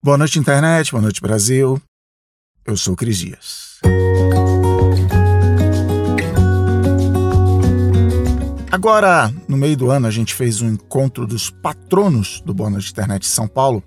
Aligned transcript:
Boa 0.00 0.16
noite, 0.16 0.38
internet. 0.38 0.92
Boa 0.92 1.02
noite, 1.02 1.20
Brasil. 1.20 1.82
Eu 2.64 2.76
sou 2.76 2.94
Cris 2.94 3.18
Dias. 3.18 3.80
Agora, 8.70 9.34
no 9.48 9.56
meio 9.56 9.76
do 9.76 9.90
ano, 9.90 10.06
a 10.06 10.10
gente 10.10 10.34
fez 10.34 10.62
um 10.62 10.68
encontro 10.68 11.26
dos 11.26 11.50
patronos 11.50 12.40
do 12.42 12.54
Boa 12.54 12.70
Noite 12.70 12.92
Internet 12.92 13.26
São 13.26 13.48
Paulo, 13.48 13.82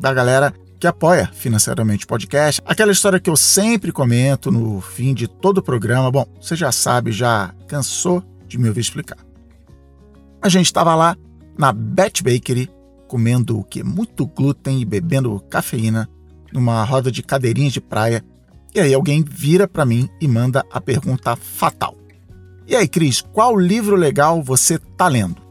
da 0.00 0.14
galera 0.14 0.54
que 0.78 0.86
apoia 0.86 1.30
financeiramente 1.34 2.06
o 2.06 2.08
podcast. 2.08 2.62
Aquela 2.64 2.90
história 2.90 3.20
que 3.20 3.28
eu 3.28 3.36
sempre 3.36 3.92
comento 3.92 4.50
no 4.50 4.80
fim 4.80 5.12
de 5.12 5.28
todo 5.28 5.58
o 5.58 5.62
programa. 5.62 6.10
Bom, 6.10 6.24
você 6.40 6.56
já 6.56 6.72
sabe, 6.72 7.12
já 7.12 7.54
cansou 7.68 8.24
de 8.48 8.56
me 8.56 8.68
ouvir 8.68 8.80
explicar. 8.80 9.18
A 10.40 10.48
gente 10.48 10.66
estava 10.66 10.94
lá 10.94 11.14
na 11.58 11.70
Bet 11.70 12.22
Bakery 12.22 12.70
comendo 13.10 13.58
o 13.58 13.64
que? 13.64 13.82
Muito 13.82 14.24
glúten 14.24 14.80
e 14.80 14.84
bebendo 14.84 15.40
cafeína 15.50 16.08
numa 16.52 16.84
roda 16.84 17.10
de 17.10 17.24
cadeirinhas 17.24 17.72
de 17.72 17.80
praia. 17.80 18.24
E 18.72 18.78
aí 18.78 18.94
alguém 18.94 19.24
vira 19.28 19.66
para 19.66 19.84
mim 19.84 20.08
e 20.20 20.28
manda 20.28 20.64
a 20.70 20.80
pergunta 20.80 21.34
fatal. 21.34 21.96
E 22.68 22.76
aí, 22.76 22.86
Cris, 22.86 23.20
qual 23.20 23.58
livro 23.58 23.96
legal 23.96 24.40
você 24.40 24.78
tá 24.78 25.08
lendo? 25.08 25.42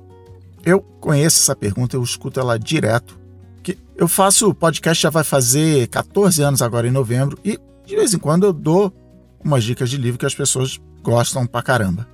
Eu 0.64 0.80
conheço 0.80 1.42
essa 1.42 1.54
pergunta, 1.54 1.98
eu 1.98 2.02
escuto 2.02 2.40
ela 2.40 2.58
direto. 2.58 3.20
Que 3.62 3.78
eu 3.98 4.08
faço 4.08 4.54
podcast 4.54 5.04
já 5.04 5.10
vai 5.10 5.26
fazer 5.26 5.88
14 5.88 6.42
anos 6.42 6.62
agora 6.62 6.88
em 6.88 6.92
novembro 6.92 7.38
e 7.44 7.60
de 7.86 7.94
vez 7.94 8.14
em 8.14 8.20
quando 8.20 8.46
eu 8.46 8.54
dou 8.54 8.94
umas 9.44 9.66
dicas 9.66 9.90
de 9.90 9.98
livro 9.98 10.18
que 10.18 10.26
as 10.26 10.34
pessoas 10.34 10.80
gostam 11.04 11.46
pra 11.46 11.62
caramba. 11.62 12.08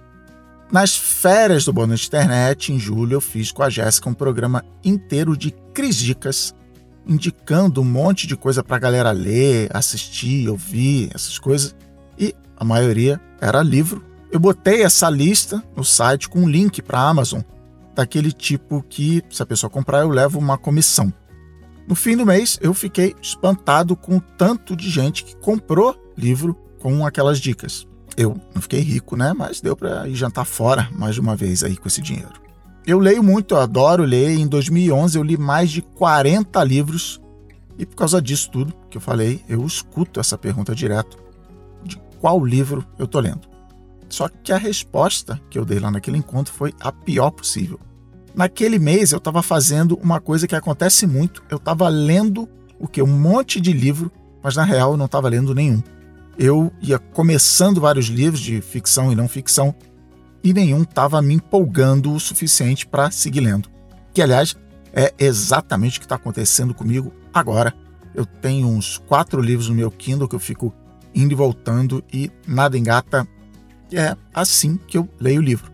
Nas 0.72 0.98
férias 0.98 1.64
do 1.64 1.72
Bônus 1.72 2.08
Internet, 2.08 2.74
em 2.74 2.80
julho, 2.80 3.14
eu 3.14 3.22
fiz 3.22 3.52
com 3.52 3.62
a 3.62 3.70
Jéssica 3.70 4.10
um 4.10 4.14
programa 4.14 4.66
inteiro 4.84 5.38
de 5.38 5.52
Cris 5.74 5.96
Dicas, 5.96 6.56
indicando 7.08 7.82
um 7.82 7.86
monte 7.86 8.26
de 8.26 8.36
coisa 8.36 8.64
para 8.64 8.76
a 8.76 8.80
galera 8.80 9.12
ler, 9.12 9.70
assistir, 9.72 10.50
ouvir, 10.50 11.10
essas 11.14 11.38
coisas. 11.38 11.76
E 12.18 12.34
a 12.58 12.66
maioria 12.66 13.22
era 13.40 13.62
livro. 13.62 14.04
Eu 14.32 14.40
botei 14.40 14.82
essa 14.82 15.08
lista 15.08 15.64
no 15.76 15.84
site 15.84 16.28
com 16.28 16.40
um 16.40 16.50
link 16.50 16.82
para 16.82 17.00
a 17.00 17.10
Amazon, 17.10 17.42
daquele 17.94 18.32
tipo 18.32 18.84
que, 18.90 19.24
se 19.30 19.44
a 19.44 19.46
pessoa 19.46 19.70
comprar, 19.70 20.00
eu 20.00 20.10
levo 20.10 20.40
uma 20.40 20.58
comissão. 20.58 21.14
No 21.88 21.94
fim 21.94 22.18
do 22.18 22.26
mês, 22.26 22.58
eu 22.60 22.74
fiquei 22.74 23.16
espantado 23.22 23.96
com 23.96 24.18
o 24.18 24.22
tanto 24.22 24.76
de 24.76 24.90
gente 24.90 25.24
que 25.24 25.36
comprou 25.36 25.96
livro 26.18 26.56
com 26.80 27.06
aquelas 27.06 27.40
dicas. 27.40 27.88
Eu 28.18 28.40
não 28.54 28.62
fiquei 28.62 28.80
rico, 28.80 29.18
né? 29.18 29.34
Mas 29.34 29.60
deu 29.60 29.76
para 29.76 30.08
ir 30.08 30.16
jantar 30.16 30.46
fora 30.46 30.90
mais 30.92 31.16
de 31.16 31.22
uma 31.22 31.36
vez 31.36 31.64
aí 31.64 31.76
com 31.76 31.88
esse 31.88 32.02
dinheiro. 32.02 32.34
Eu 32.88 33.00
leio 33.00 33.24
muito, 33.24 33.56
eu 33.56 33.60
adoro 33.60 34.04
ler. 34.04 34.38
Em 34.38 34.48
2011 34.48 35.18
eu 35.18 35.24
li 35.24 35.38
mais 35.38 35.72
de 35.72 35.82
40 35.82 36.64
livros 36.64 37.20
e 37.78 37.86
por 37.86 37.96
causa 37.96 38.22
disso 38.22 38.50
tudo 38.52 38.74
que 38.90 38.98
eu 38.98 39.02
falei, 39.02 39.44
eu 39.50 39.66
escuto 39.66 40.20
essa 40.20 40.38
pergunta 40.38 40.74
direto 40.74 41.18
de 41.84 41.98
qual 42.20 42.44
livro 42.44 42.86
eu 42.98 43.08
tô 43.08 43.20
lendo. 43.20 43.48
Só 44.08 44.30
que 44.30 44.54
a 44.54 44.58
resposta 44.58 45.42
que 45.50 45.58
eu 45.58 45.66
dei 45.66 45.80
lá 45.80 45.92
naquele 45.92 46.18
encontro 46.18 46.54
foi 46.54 46.74
a 46.80 46.92
pior 46.92 47.32
possível. 47.32 47.80
Naquele 48.34 48.80
mês 48.80 49.12
eu 49.12 49.18
estava 49.18 49.42
fazendo 49.42 50.00
uma 50.02 50.22
coisa 50.22 50.48
que 50.48 50.56
acontece 50.56 51.06
muito, 51.06 51.44
eu 51.50 51.58
estava 51.58 51.88
lendo 51.90 52.48
o 52.80 52.88
que 52.88 53.02
um 53.02 53.08
monte 53.08 53.60
de 53.60 53.74
livro, 53.74 54.12
mas 54.44 54.56
na 54.56 54.64
real 54.64 54.92
eu 54.92 54.98
não 54.98 55.06
estava 55.06 55.28
lendo 55.28 55.56
nenhum 55.56 55.82
eu 56.38 56.72
ia 56.82 57.00
começando 57.00 57.82
vários 57.82 58.08
livros 58.08 58.42
de 58.42 58.62
ficção 58.62 59.12
e 59.12 59.16
não 59.16 59.28
ficção 59.28 59.74
e 60.44 60.54
nenhum 60.54 60.84
estava 60.84 61.22
me 61.22 61.34
empolgando 61.34 62.14
o 62.14 62.20
suficiente 62.20 62.86
para 62.86 63.10
seguir 63.10 63.40
lendo. 63.40 63.70
Que, 64.14 64.22
aliás, 64.22 64.56
é 64.94 65.14
exatamente 65.18 65.98
o 65.98 66.02
que 66.02 66.06
está 66.06 66.16
acontecendo 66.16 66.74
comigo 66.74 67.12
agora. 67.34 67.74
Eu 68.14 68.26
tenho 68.26 68.68
uns 68.68 68.98
quatro 68.98 69.42
livros 69.42 69.70
no 69.70 69.76
meu 69.76 69.90
Kindle 69.90 70.28
que 70.28 70.36
eu 70.36 70.40
fico 70.40 70.74
indo 71.14 71.32
e 71.32 71.36
voltando 71.36 72.04
e 72.14 72.32
nada 72.48 72.78
engata. 72.78 73.28
É 73.92 74.16
assim 74.34 74.78
que 74.78 74.98
eu 74.98 75.10
leio 75.20 75.42
o 75.42 75.44
livro. 75.44 75.72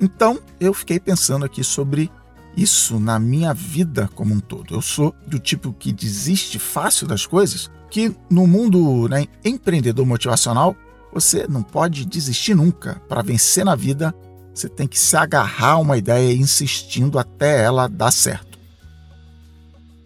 Então, 0.00 0.40
eu 0.58 0.72
fiquei 0.72 0.98
pensando 0.98 1.44
aqui 1.44 1.62
sobre 1.62 2.10
isso 2.56 2.98
na 2.98 3.18
minha 3.18 3.52
vida 3.52 4.08
como 4.14 4.34
um 4.34 4.40
todo. 4.40 4.74
Eu 4.74 4.80
sou 4.80 5.14
do 5.26 5.38
tipo 5.38 5.72
que 5.72 5.92
desiste 5.92 6.58
fácil 6.58 7.06
das 7.06 7.26
coisas 7.26 7.70
que 7.94 8.12
no 8.28 8.44
mundo 8.44 9.06
né, 9.06 9.28
empreendedor 9.44 10.04
motivacional, 10.04 10.74
você 11.12 11.46
não 11.48 11.62
pode 11.62 12.04
desistir 12.04 12.52
nunca. 12.52 13.00
Para 13.08 13.22
vencer 13.22 13.64
na 13.64 13.76
vida, 13.76 14.12
você 14.52 14.68
tem 14.68 14.88
que 14.88 14.98
se 14.98 15.16
agarrar 15.16 15.74
a 15.74 15.78
uma 15.78 15.96
ideia 15.96 16.34
insistindo 16.34 17.20
até 17.20 17.62
ela 17.62 17.86
dar 17.86 18.10
certo. 18.10 18.58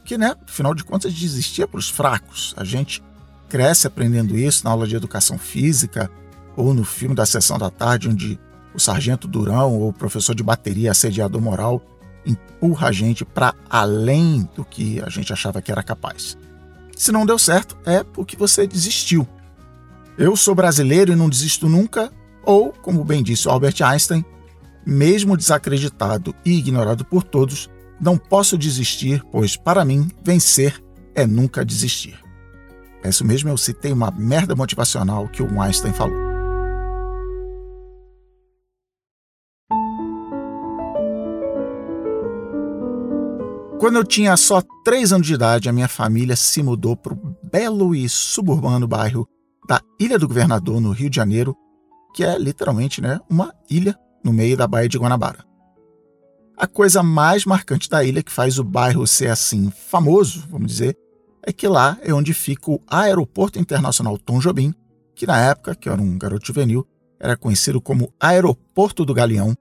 Que, 0.04 0.18
né, 0.18 0.36
afinal 0.46 0.74
de 0.74 0.84
contas, 0.84 1.14
desistir 1.14 1.62
é 1.62 1.66
para 1.66 1.78
os 1.78 1.88
fracos. 1.88 2.52
A 2.58 2.62
gente 2.64 3.02
cresce 3.48 3.86
aprendendo 3.86 4.36
isso 4.36 4.64
na 4.64 4.70
aula 4.70 4.86
de 4.86 4.94
educação 4.94 5.38
física 5.38 6.10
ou 6.58 6.74
no 6.74 6.84
filme 6.84 7.14
da 7.14 7.24
sessão 7.24 7.56
da 7.56 7.70
tarde, 7.70 8.10
onde 8.10 8.38
o 8.74 8.78
sargento 8.78 9.26
Durão 9.26 9.72
ou 9.72 9.88
o 9.88 9.94
professor 9.94 10.34
de 10.34 10.42
bateria 10.42 10.90
assediador 10.90 11.40
moral 11.40 11.82
empurra 12.26 12.88
a 12.88 12.92
gente 12.92 13.24
para 13.24 13.54
além 13.70 14.46
do 14.54 14.62
que 14.62 15.00
a 15.00 15.08
gente 15.08 15.32
achava 15.32 15.62
que 15.62 15.72
era 15.72 15.82
capaz. 15.82 16.36
Se 16.98 17.12
não 17.12 17.24
deu 17.24 17.38
certo, 17.38 17.78
é 17.86 18.02
porque 18.02 18.36
você 18.36 18.66
desistiu. 18.66 19.26
Eu 20.18 20.34
sou 20.34 20.52
brasileiro 20.52 21.12
e 21.12 21.16
não 21.16 21.28
desisto 21.28 21.68
nunca, 21.68 22.12
ou, 22.42 22.72
como 22.72 23.04
bem 23.04 23.22
disse 23.22 23.48
Albert 23.48 23.76
Einstein, 23.84 24.24
mesmo 24.84 25.36
desacreditado 25.36 26.34
e 26.44 26.58
ignorado 26.58 27.04
por 27.04 27.22
todos, 27.22 27.70
não 28.00 28.18
posso 28.18 28.58
desistir, 28.58 29.22
pois 29.30 29.56
para 29.56 29.84
mim 29.84 30.10
vencer 30.24 30.82
é 31.14 31.24
nunca 31.24 31.64
desistir. 31.64 32.18
É 33.04 33.10
isso 33.10 33.24
mesmo, 33.24 33.48
eu 33.48 33.56
citei 33.56 33.92
uma 33.92 34.10
merda 34.10 34.56
motivacional 34.56 35.28
que 35.28 35.40
o 35.40 35.62
Einstein 35.62 35.92
falou. 35.92 36.27
Quando 43.78 43.94
eu 43.94 44.04
tinha 44.04 44.36
só 44.36 44.60
3 44.84 45.12
anos 45.12 45.26
de 45.26 45.34
idade, 45.34 45.68
a 45.68 45.72
minha 45.72 45.86
família 45.86 46.34
se 46.34 46.64
mudou 46.64 46.96
para 46.96 47.14
o 47.14 47.36
belo 47.44 47.94
e 47.94 48.08
suburbano 48.08 48.88
bairro 48.88 49.24
da 49.68 49.80
Ilha 50.00 50.18
do 50.18 50.26
Governador, 50.26 50.80
no 50.80 50.90
Rio 50.90 51.08
de 51.08 51.14
Janeiro, 51.14 51.56
que 52.12 52.24
é 52.24 52.36
literalmente 52.36 53.00
né, 53.00 53.20
uma 53.30 53.54
ilha 53.70 53.96
no 54.24 54.32
meio 54.32 54.56
da 54.56 54.66
Baía 54.66 54.88
de 54.88 54.98
Guanabara. 54.98 55.44
A 56.56 56.66
coisa 56.66 57.04
mais 57.04 57.44
marcante 57.44 57.88
da 57.88 58.02
ilha 58.02 58.20
que 58.20 58.32
faz 58.32 58.58
o 58.58 58.64
bairro 58.64 59.06
ser 59.06 59.30
assim 59.30 59.70
famoso, 59.70 60.44
vamos 60.50 60.72
dizer, 60.72 60.96
é 61.40 61.52
que 61.52 61.68
lá 61.68 61.96
é 62.02 62.12
onde 62.12 62.34
fica 62.34 62.72
o 62.72 62.80
Aeroporto 62.88 63.60
Internacional 63.60 64.18
Tom 64.18 64.40
Jobim, 64.40 64.74
que 65.14 65.24
na 65.24 65.38
época, 65.38 65.76
que 65.76 65.88
eu 65.88 65.92
era 65.92 66.02
um 66.02 66.18
garoto 66.18 66.48
juvenil, 66.48 66.84
era 67.20 67.36
conhecido 67.36 67.80
como 67.80 68.12
Aeroporto 68.18 69.04
do 69.04 69.14
Galeão, 69.14 69.54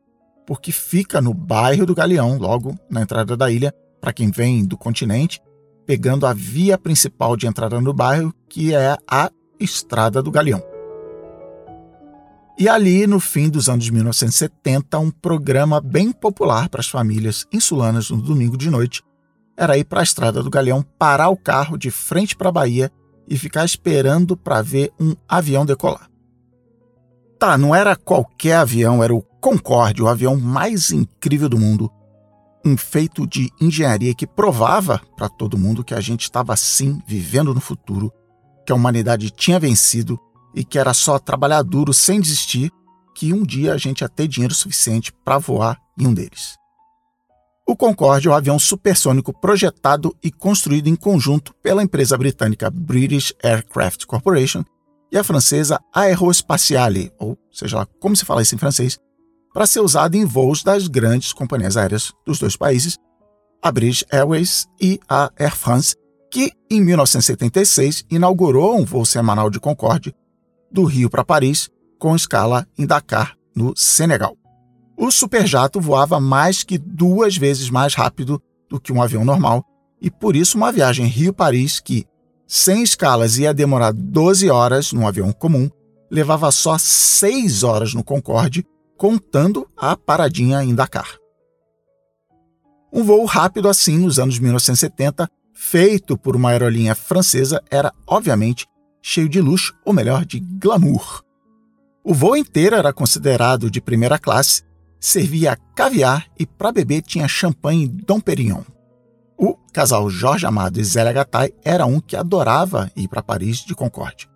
porque 0.47 0.72
fica 0.72 1.22
no 1.22 1.35
bairro 1.35 1.85
do 1.85 1.94
Galeão, 1.94 2.39
logo 2.39 2.75
na 2.89 3.01
entrada 3.01 3.38
da 3.38 3.51
ilha, 3.51 3.72
para 4.07 4.13
quem 4.13 4.31
vem 4.31 4.63
do 4.63 4.78
continente, 4.78 5.41
pegando 5.85 6.25
a 6.25 6.31
via 6.31 6.78
principal 6.78 7.35
de 7.35 7.45
entrada 7.45 7.81
no 7.81 7.91
bairro, 7.91 8.34
que 8.47 8.73
é 8.73 8.95
a 9.06 9.29
Estrada 9.59 10.23
do 10.23 10.31
Galeão. 10.31 10.63
E 12.57 12.69
ali, 12.69 13.06
no 13.06 13.19
fim 13.19 13.50
dos 13.50 13.68
anos 13.68 13.90
1970, 13.90 14.97
um 14.97 15.12
programa 15.12 15.81
bem 15.81 16.13
popular 16.13 16.69
para 16.69 16.79
as 16.79 16.88
famílias 16.88 17.45
insulanas 17.51 18.09
no 18.09 18.22
domingo 18.22 18.56
de 18.56 18.69
noite 18.69 19.03
era 19.57 19.78
ir 19.78 19.84
para 19.84 20.00
a 20.00 20.03
Estrada 20.03 20.41
do 20.41 20.50
Galeão, 20.50 20.85
parar 20.97 21.28
o 21.28 21.35
carro 21.35 21.78
de 21.78 21.91
frente 21.91 22.34
para 22.34 22.47
a 22.47 22.53
Bahia 22.53 22.89
e 23.28 23.38
ficar 23.38 23.66
esperando 23.66 24.38
para 24.38 24.62
ver 24.62 24.89
um 24.97 25.18
avião 25.28 25.66
decolar. 25.66 26.09
Tá, 27.38 27.57
não 27.57 27.75
era 27.75 27.94
qualquer 27.94 28.56
avião, 28.56 29.03
era 29.03 29.13
o 29.13 29.22
Concorde, 29.41 30.01
o 30.01 30.07
avião 30.07 30.38
mais 30.38 30.91
incrível 30.91 31.50
do 31.50 31.59
mundo, 31.59 31.91
um 32.67 32.78
feito 32.78 33.25
de 33.25 33.51
engenharia 33.61 34.13
que 34.13 34.28
provava 34.28 35.01
para 35.16 35.29
todo 35.29 35.57
mundo 35.57 35.83
que 35.83 35.94
a 35.94 36.01
gente 36.01 36.23
estava 36.23 36.55
sim 36.57 37.01
vivendo 37.07 37.53
no 37.53 37.62
futuro, 37.62 38.12
que 38.65 38.71
a 38.71 38.75
humanidade 38.75 39.31
tinha 39.31 39.59
vencido 39.59 40.19
e 40.53 40.63
que 40.63 40.77
era 40.77 40.94
só 40.94 41.18
trabalhar 41.18 41.62
duro 41.62 41.94
sem 41.94 42.19
desistir 42.19 42.71
que 43.15 43.33
um 43.33 43.44
dia 43.44 43.74
a 43.74 43.77
gente 43.77 44.01
ia 44.01 44.09
ter 44.09 44.27
dinheiro 44.27 44.53
suficiente 44.53 45.12
para 45.24 45.38
voar 45.38 45.80
em 45.97 46.06
um 46.06 46.13
deles. 46.13 46.56
O 47.68 47.75
Concorde 47.75 48.27
é 48.27 48.31
um 48.31 48.33
avião 48.33 48.57
supersônico 48.57 49.33
projetado 49.33 50.15
e 50.24 50.31
construído 50.31 50.88
em 50.88 50.95
conjunto 50.95 51.53
pela 51.62 51.83
empresa 51.83 52.18
britânica 52.18 52.69
British 52.69 53.33
Aircraft 53.44 54.06
Corporation 54.06 54.63
e 55.12 55.18
a 55.18 55.24
francesa 55.24 55.80
Aerospatiale, 55.94 57.12
ou 57.18 57.38
seja 57.51 57.77
lá 57.77 57.86
como 58.00 58.15
se 58.15 58.25
fala 58.25 58.41
isso 58.41 58.56
em 58.56 58.57
francês, 58.57 58.97
para 59.53 59.67
ser 59.67 59.79
usado 59.79 60.15
em 60.15 60.25
voos 60.25 60.63
das 60.63 60.88
grandes 60.88 61.33
companhias 61.33 61.77
aéreas 61.77 62.13
dos 62.25 62.39
dois 62.39 62.55
países, 62.55 62.97
a 63.61 63.71
British 63.71 64.03
Airways 64.11 64.67
e 64.79 64.99
a 65.09 65.31
Air 65.38 65.55
France, 65.55 65.95
que 66.31 66.51
em 66.69 66.81
1976 66.81 68.05
inaugurou 68.09 68.77
um 68.77 68.85
voo 68.85 69.05
semanal 69.05 69.49
de 69.49 69.59
Concorde 69.59 70.13
do 70.71 70.83
Rio 70.83 71.09
para 71.09 71.23
Paris, 71.23 71.69
com 71.97 72.15
escala 72.15 72.67
em 72.77 72.85
Dakar, 72.85 73.35
no 73.55 73.73
Senegal. 73.75 74.35
O 74.95 75.11
superjato 75.11 75.79
voava 75.79 76.19
mais 76.19 76.63
que 76.63 76.77
duas 76.77 77.38
vezes 77.38 77.69
mais 77.69 77.93
rápido 77.93 78.41
do 78.69 78.79
que 78.79 78.91
um 78.91 79.01
avião 79.01 79.23
normal 79.23 79.63
e 80.01 80.11
por 80.11 80.35
isso 80.35 80.57
uma 80.57 80.71
viagem 80.71 81.05
Rio-Paris 81.05 81.79
que, 81.79 82.05
sem 82.47 82.83
escalas, 82.83 83.38
ia 83.38 83.53
demorar 83.53 83.91
12 83.91 84.50
horas 84.50 84.91
num 84.93 85.07
avião 85.07 85.31
comum, 85.31 85.69
levava 86.09 86.51
só 86.51 86.77
6 86.77 87.63
horas 87.63 87.93
no 87.93 88.03
Concorde, 88.03 88.65
contando 88.97 89.69
a 89.77 89.95
paradinha 89.95 90.63
em 90.63 90.73
Dakar. 90.73 91.17
Um 92.91 93.03
voo 93.03 93.25
rápido 93.25 93.69
assim, 93.69 93.99
nos 93.99 94.17
anos 94.17 94.39
1970, 94.39 95.29
feito 95.53 96.17
por 96.17 96.35
uma 96.35 96.49
aerolinha 96.49 96.95
francesa, 96.95 97.61
era, 97.69 97.94
obviamente, 98.07 98.65
cheio 99.01 99.29
de 99.29 99.39
luxo, 99.39 99.73
ou 99.85 99.94
melhor, 99.94 100.25
de 100.25 100.39
glamour. 100.39 101.23
O 102.03 102.13
voo 102.13 102.35
inteiro 102.35 102.75
era 102.75 102.91
considerado 102.91 103.69
de 103.69 103.81
primeira 103.81 104.17
classe, 104.17 104.63
servia 105.00 105.57
caviar 105.75 106.25
e 106.39 106.45
para 106.45 106.71
beber 106.71 107.01
tinha 107.01 107.27
champanhe 107.27 107.88
Dom 107.88 108.19
Perignon. 108.19 108.63
O 109.38 109.55
casal 109.71 110.09
Jorge 110.09 110.45
Amado 110.45 110.79
e 110.79 110.83
Zélia 110.83 111.13
Gattai 111.13 111.51
era 111.63 111.85
um 111.85 112.00
que 112.00 112.15
adorava 112.15 112.91
ir 112.95 113.07
para 113.07 113.21
Paris 113.21 113.59
de 113.59 113.75
Concorde. 113.75 114.27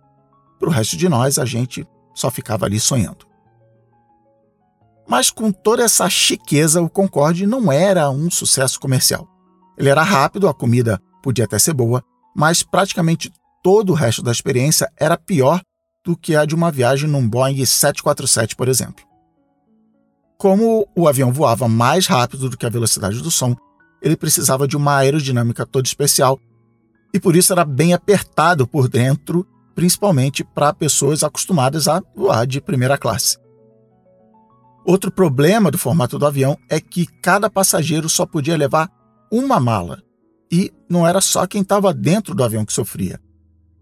Para 0.60 0.68
o 0.68 0.72
resto 0.72 0.96
de 0.96 1.08
nós, 1.08 1.38
a 1.38 1.44
gente 1.44 1.84
só 2.14 2.30
ficava 2.30 2.66
ali 2.66 2.78
sonhando. 2.78 3.31
Mas 5.08 5.30
com 5.30 5.50
toda 5.50 5.82
essa 5.82 6.08
chiqueza, 6.08 6.80
o 6.80 6.88
Concorde 6.88 7.46
não 7.46 7.70
era 7.70 8.10
um 8.10 8.30
sucesso 8.30 8.78
comercial. 8.78 9.28
Ele 9.76 9.88
era 9.88 10.02
rápido, 10.02 10.48
a 10.48 10.54
comida 10.54 11.00
podia 11.22 11.44
até 11.44 11.58
ser 11.58 11.72
boa, 11.72 12.02
mas 12.34 12.62
praticamente 12.62 13.32
todo 13.62 13.90
o 13.90 13.94
resto 13.94 14.22
da 14.22 14.32
experiência 14.32 14.90
era 14.98 15.16
pior 15.16 15.60
do 16.04 16.16
que 16.16 16.34
a 16.34 16.44
de 16.44 16.54
uma 16.54 16.70
viagem 16.70 17.08
num 17.08 17.28
Boeing 17.28 17.64
747, 17.64 18.56
por 18.56 18.68
exemplo. 18.68 19.04
Como 20.36 20.88
o 20.96 21.06
avião 21.06 21.32
voava 21.32 21.68
mais 21.68 22.06
rápido 22.06 22.50
do 22.50 22.56
que 22.56 22.66
a 22.66 22.70
velocidade 22.70 23.20
do 23.20 23.30
som, 23.30 23.54
ele 24.02 24.16
precisava 24.16 24.66
de 24.66 24.76
uma 24.76 24.96
aerodinâmica 24.96 25.64
toda 25.64 25.86
especial 25.86 26.38
e 27.14 27.20
por 27.20 27.36
isso 27.36 27.52
era 27.52 27.64
bem 27.64 27.92
apertado 27.92 28.66
por 28.66 28.88
dentro, 28.88 29.46
principalmente 29.74 30.42
para 30.42 30.72
pessoas 30.72 31.22
acostumadas 31.22 31.86
a 31.86 32.02
voar 32.16 32.46
de 32.46 32.60
primeira 32.60 32.98
classe. 32.98 33.38
Outro 34.84 35.12
problema 35.12 35.70
do 35.70 35.78
formato 35.78 36.18
do 36.18 36.26
avião 36.26 36.56
é 36.68 36.80
que 36.80 37.06
cada 37.06 37.48
passageiro 37.48 38.08
só 38.08 38.26
podia 38.26 38.56
levar 38.56 38.90
uma 39.30 39.60
mala. 39.60 40.02
E 40.50 40.72
não 40.88 41.06
era 41.06 41.20
só 41.20 41.46
quem 41.46 41.62
estava 41.62 41.94
dentro 41.94 42.34
do 42.34 42.42
avião 42.42 42.64
que 42.64 42.72
sofria. 42.72 43.20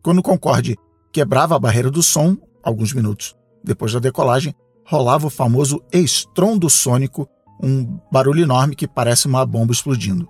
Quando 0.02 0.18
o 0.18 0.22
Concorde 0.22 0.76
quebrava 1.12 1.56
a 1.56 1.58
barreira 1.58 1.90
do 1.90 2.02
som, 2.02 2.36
alguns 2.62 2.92
minutos 2.92 3.34
depois 3.62 3.92
da 3.92 3.98
decolagem, 3.98 4.54
rolava 4.86 5.26
o 5.26 5.30
famoso 5.30 5.82
estrondo 5.92 6.68
sônico, 6.70 7.28
um 7.62 7.98
barulho 8.10 8.42
enorme 8.42 8.74
que 8.74 8.88
parece 8.88 9.26
uma 9.26 9.44
bomba 9.44 9.72
explodindo. 9.72 10.28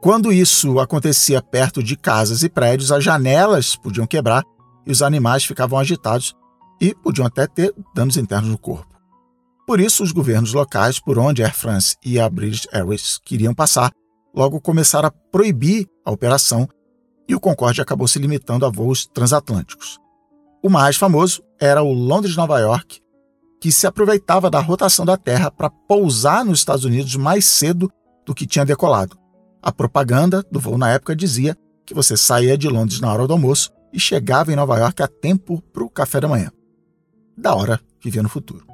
Quando 0.00 0.32
isso 0.32 0.80
acontecia 0.80 1.42
perto 1.42 1.82
de 1.82 1.96
casas 1.96 2.42
e 2.42 2.48
prédios, 2.48 2.90
as 2.90 3.04
janelas 3.04 3.76
podiam 3.76 4.06
quebrar 4.06 4.42
e 4.86 4.90
os 4.90 5.02
animais 5.02 5.44
ficavam 5.44 5.78
agitados 5.78 6.34
e 6.80 6.94
podiam 6.94 7.26
até 7.26 7.46
ter 7.46 7.72
danos 7.94 8.16
internos 8.16 8.50
no 8.50 8.58
corpo. 8.58 8.89
Por 9.70 9.78
isso, 9.78 10.02
os 10.02 10.10
governos 10.10 10.52
locais 10.52 10.98
por 10.98 11.16
onde 11.16 11.44
a 11.44 11.46
Air 11.46 11.54
France 11.54 11.94
e 12.04 12.18
a 12.18 12.28
British 12.28 12.66
Airways 12.72 13.20
queriam 13.24 13.54
passar 13.54 13.92
logo 14.34 14.60
começaram 14.60 15.06
a 15.06 15.12
proibir 15.30 15.86
a 16.04 16.10
operação 16.10 16.68
e 17.28 17.36
o 17.36 17.40
Concorde 17.40 17.80
acabou 17.80 18.08
se 18.08 18.18
limitando 18.18 18.66
a 18.66 18.68
voos 18.68 19.06
transatlânticos. 19.06 19.96
O 20.60 20.68
mais 20.68 20.96
famoso 20.96 21.40
era 21.60 21.84
o 21.84 21.92
Londres-Nova 21.92 22.58
York, 22.58 23.00
que 23.60 23.70
se 23.70 23.86
aproveitava 23.86 24.50
da 24.50 24.58
rotação 24.58 25.04
da 25.04 25.16
Terra 25.16 25.52
para 25.52 25.70
pousar 25.70 26.44
nos 26.44 26.58
Estados 26.58 26.84
Unidos 26.84 27.14
mais 27.14 27.44
cedo 27.44 27.88
do 28.26 28.34
que 28.34 28.48
tinha 28.48 28.64
decolado. 28.64 29.16
A 29.62 29.70
propaganda 29.70 30.44
do 30.50 30.58
voo 30.58 30.76
na 30.76 30.90
época 30.90 31.14
dizia 31.14 31.56
que 31.86 31.94
você 31.94 32.16
saía 32.16 32.58
de 32.58 32.68
Londres 32.68 32.98
na 32.98 33.12
hora 33.12 33.24
do 33.24 33.34
almoço 33.34 33.70
e 33.92 34.00
chegava 34.00 34.52
em 34.52 34.56
Nova 34.56 34.76
York 34.80 35.00
a 35.00 35.06
tempo 35.06 35.62
para 35.72 35.84
o 35.84 35.88
café 35.88 36.18
da 36.18 36.26
manhã. 36.26 36.50
Da 37.38 37.54
hora 37.54 37.80
que 38.00 38.10
via 38.10 38.20
no 38.20 38.28
futuro. 38.28 38.69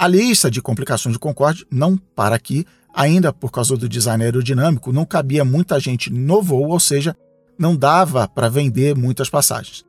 A 0.00 0.06
lista 0.06 0.48
de 0.48 0.62
complicações 0.62 1.12
do 1.12 1.18
Concorde 1.18 1.66
não 1.68 1.96
para 1.96 2.36
aqui, 2.36 2.64
ainda 2.94 3.32
por 3.32 3.50
causa 3.50 3.76
do 3.76 3.88
design 3.88 4.22
aerodinâmico, 4.22 4.92
não 4.92 5.04
cabia 5.04 5.44
muita 5.44 5.80
gente 5.80 6.08
no 6.08 6.40
voo, 6.40 6.68
ou 6.68 6.78
seja, 6.78 7.16
não 7.58 7.74
dava 7.74 8.28
para 8.28 8.48
vender 8.48 8.96
muitas 8.96 9.28
passagens. 9.28 9.84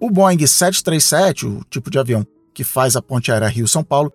O 0.00 0.10
Boeing 0.10 0.44
737, 0.44 1.46
o 1.46 1.62
tipo 1.70 1.88
de 1.88 2.00
avião 2.00 2.26
que 2.52 2.64
faz 2.64 2.96
a 2.96 3.00
ponte 3.00 3.30
aérea 3.30 3.46
Rio-São 3.46 3.84
Paulo, 3.84 4.12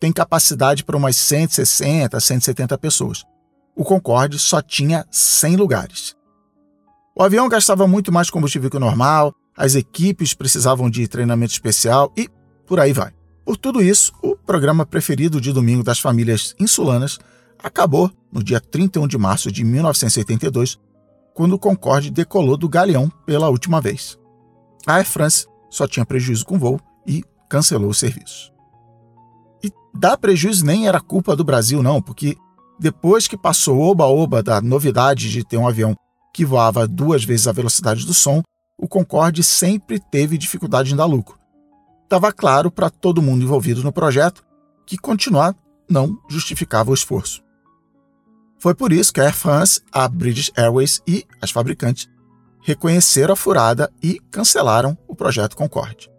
tem 0.00 0.10
capacidade 0.10 0.82
para 0.82 0.96
umas 0.96 1.16
160, 1.16 2.18
170 2.18 2.78
pessoas. 2.78 3.24
O 3.76 3.84
Concorde 3.84 4.38
só 4.38 4.62
tinha 4.62 5.04
100 5.10 5.56
lugares. 5.56 6.16
O 7.14 7.22
avião 7.22 7.46
gastava 7.46 7.86
muito 7.86 8.10
mais 8.10 8.30
combustível 8.30 8.70
que 8.70 8.78
o 8.78 8.80
normal, 8.80 9.34
as 9.54 9.74
equipes 9.74 10.32
precisavam 10.32 10.88
de 10.88 11.06
treinamento 11.06 11.52
especial 11.52 12.10
e 12.16 12.26
por 12.66 12.80
aí 12.80 12.94
vai. 12.94 13.17
Por 13.48 13.56
tudo 13.56 13.82
isso, 13.82 14.12
o 14.22 14.36
programa 14.36 14.84
preferido 14.84 15.40
de 15.40 15.54
domingo 15.54 15.82
das 15.82 15.98
famílias 15.98 16.54
insulanas 16.60 17.18
acabou 17.58 18.12
no 18.30 18.44
dia 18.44 18.60
31 18.60 19.08
de 19.08 19.16
março 19.16 19.50
de 19.50 19.64
1982, 19.64 20.78
quando 21.32 21.54
o 21.54 21.58
Concorde 21.58 22.10
decolou 22.10 22.58
do 22.58 22.68
Galeão 22.68 23.10
pela 23.24 23.48
última 23.48 23.80
vez. 23.80 24.18
A 24.86 24.96
Air 24.96 25.06
France 25.06 25.46
só 25.70 25.88
tinha 25.88 26.04
prejuízo 26.04 26.44
com 26.44 26.58
voo 26.58 26.78
e 27.06 27.24
cancelou 27.48 27.88
o 27.88 27.94
serviço. 27.94 28.52
E 29.64 29.72
dar 29.94 30.18
prejuízo 30.18 30.66
nem 30.66 30.86
era 30.86 31.00
culpa 31.00 31.34
do 31.34 31.42
Brasil, 31.42 31.82
não, 31.82 32.02
porque 32.02 32.36
depois 32.78 33.26
que 33.26 33.38
passou 33.38 33.78
o 33.78 33.88
oba-oba 33.88 34.42
da 34.42 34.60
novidade 34.60 35.30
de 35.30 35.42
ter 35.42 35.56
um 35.56 35.66
avião 35.66 35.96
que 36.34 36.44
voava 36.44 36.86
duas 36.86 37.24
vezes 37.24 37.48
a 37.48 37.52
velocidade 37.52 38.04
do 38.04 38.12
som, 38.12 38.42
o 38.78 38.86
Concorde 38.86 39.42
sempre 39.42 39.98
teve 39.98 40.36
dificuldade 40.36 40.92
em 40.92 40.96
dar 40.96 41.06
lucro 41.06 41.37
estava 42.08 42.32
claro 42.32 42.70
para 42.70 42.88
todo 42.88 43.20
mundo 43.20 43.44
envolvido 43.44 43.84
no 43.84 43.92
projeto 43.92 44.42
que 44.86 44.96
continuar 44.96 45.54
não 45.88 46.18
justificava 46.28 46.90
o 46.90 46.94
esforço. 46.94 47.42
Foi 48.58 48.74
por 48.74 48.92
isso 48.92 49.12
que 49.12 49.20
a 49.20 49.24
Air 49.24 49.34
France, 49.34 49.82
a 49.92 50.08
British 50.08 50.50
Airways 50.56 51.02
e 51.06 51.24
as 51.40 51.50
fabricantes 51.50 52.08
reconheceram 52.62 53.34
a 53.34 53.36
furada 53.36 53.92
e 54.02 54.18
cancelaram 54.30 54.96
o 55.06 55.14
projeto 55.14 55.54
Concorde. 55.54 56.10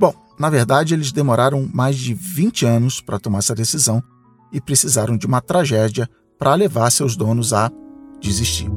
Bom, 0.00 0.14
na 0.38 0.48
verdade, 0.48 0.94
eles 0.94 1.12
demoraram 1.12 1.68
mais 1.72 1.96
de 1.96 2.14
20 2.14 2.64
anos 2.64 3.00
para 3.00 3.20
tomar 3.20 3.38
essa 3.38 3.54
decisão 3.54 4.02
e 4.50 4.60
precisaram 4.60 5.16
de 5.16 5.26
uma 5.26 5.42
tragédia 5.42 6.08
para 6.38 6.54
levar 6.54 6.90
seus 6.90 7.16
donos 7.16 7.52
a 7.52 7.70
desistir. 8.18 8.70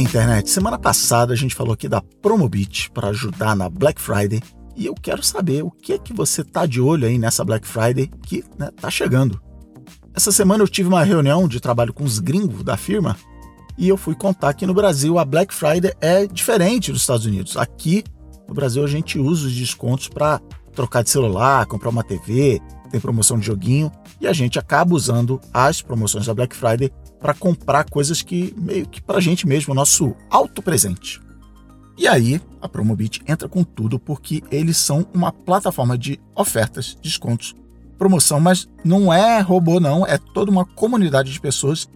Internet? 0.00 0.50
Semana 0.50 0.78
passada 0.78 1.32
a 1.32 1.36
gente 1.36 1.54
falou 1.54 1.72
aqui 1.72 1.88
da 1.88 2.00
Promobit 2.00 2.90
para 2.90 3.08
ajudar 3.08 3.56
na 3.56 3.68
Black 3.68 4.00
Friday 4.00 4.40
e 4.76 4.86
eu 4.86 4.94
quero 4.94 5.22
saber 5.22 5.62
o 5.64 5.70
que 5.70 5.92
é 5.92 5.98
que 5.98 6.12
você 6.12 6.44
tá 6.44 6.66
de 6.66 6.80
olho 6.80 7.06
aí 7.06 7.18
nessa 7.18 7.44
Black 7.44 7.66
Friday 7.66 8.10
que 8.22 8.44
né, 8.58 8.70
tá 8.80 8.90
chegando. 8.90 9.40
Essa 10.14 10.30
semana 10.30 10.62
eu 10.62 10.68
tive 10.68 10.88
uma 10.88 11.02
reunião 11.02 11.48
de 11.48 11.60
trabalho 11.60 11.92
com 11.92 12.04
os 12.04 12.18
gringos 12.18 12.62
da 12.62 12.76
firma 12.76 13.16
e 13.76 13.88
eu 13.88 13.96
fui 13.96 14.14
contar 14.14 14.54
que 14.54 14.66
no 14.66 14.74
Brasil 14.74 15.18
a 15.18 15.24
Black 15.24 15.52
Friday 15.52 15.92
é 16.00 16.26
diferente 16.26 16.92
dos 16.92 17.00
Estados 17.00 17.26
Unidos. 17.26 17.56
Aqui 17.56 18.04
no 18.46 18.54
Brasil 18.54 18.84
a 18.84 18.88
gente 18.88 19.18
usa 19.18 19.46
os 19.46 19.54
descontos 19.54 20.08
para 20.08 20.40
trocar 20.74 21.02
de 21.02 21.10
celular, 21.10 21.66
comprar 21.66 21.90
uma 21.90 22.04
TV, 22.04 22.60
tem 22.90 23.00
promoção 23.00 23.38
de 23.38 23.46
joguinho 23.46 23.92
e 24.20 24.26
a 24.26 24.32
gente 24.32 24.58
acaba 24.58 24.94
usando 24.94 25.40
as 25.52 25.82
promoções 25.82 26.26
da 26.26 26.34
Black 26.34 26.56
Friday 26.56 26.90
para 27.20 27.34
comprar 27.34 27.84
coisas 27.84 28.22
que 28.22 28.54
meio 28.56 28.88
que 28.88 29.00
para 29.00 29.18
a 29.18 29.20
gente 29.20 29.46
mesmo, 29.46 29.74
nosso 29.74 30.14
auto 30.30 30.62
presente. 30.62 31.20
E 31.96 32.06
aí 32.06 32.40
a 32.60 32.68
Promobit 32.68 33.20
entra 33.26 33.48
com 33.48 33.64
tudo 33.64 33.98
porque 33.98 34.42
eles 34.50 34.76
são 34.76 35.06
uma 35.12 35.32
plataforma 35.32 35.98
de 35.98 36.20
ofertas, 36.34 36.96
descontos, 37.02 37.54
promoção, 37.98 38.38
mas 38.38 38.68
não 38.84 39.12
é 39.12 39.40
robô 39.40 39.80
não, 39.80 40.06
é 40.06 40.16
toda 40.16 40.50
uma 40.50 40.64
comunidade 40.64 41.32
de 41.32 41.40
pessoas, 41.40 41.88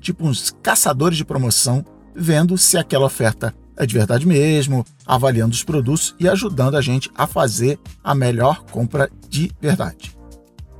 tipo 0.00 0.26
uns 0.26 0.50
caçadores 0.62 1.18
de 1.18 1.24
promoção, 1.24 1.84
vendo 2.14 2.56
se 2.56 2.78
aquela 2.78 3.04
oferta 3.04 3.54
é 3.76 3.86
de 3.86 3.94
verdade 3.94 4.26
mesmo, 4.26 4.84
avaliando 5.06 5.54
os 5.54 5.64
produtos 5.64 6.14
e 6.18 6.28
ajudando 6.28 6.76
a 6.76 6.80
gente 6.80 7.10
a 7.14 7.26
fazer 7.26 7.78
a 8.04 8.14
melhor 8.14 8.64
compra 8.64 9.10
de 9.28 9.50
verdade. 9.60 10.16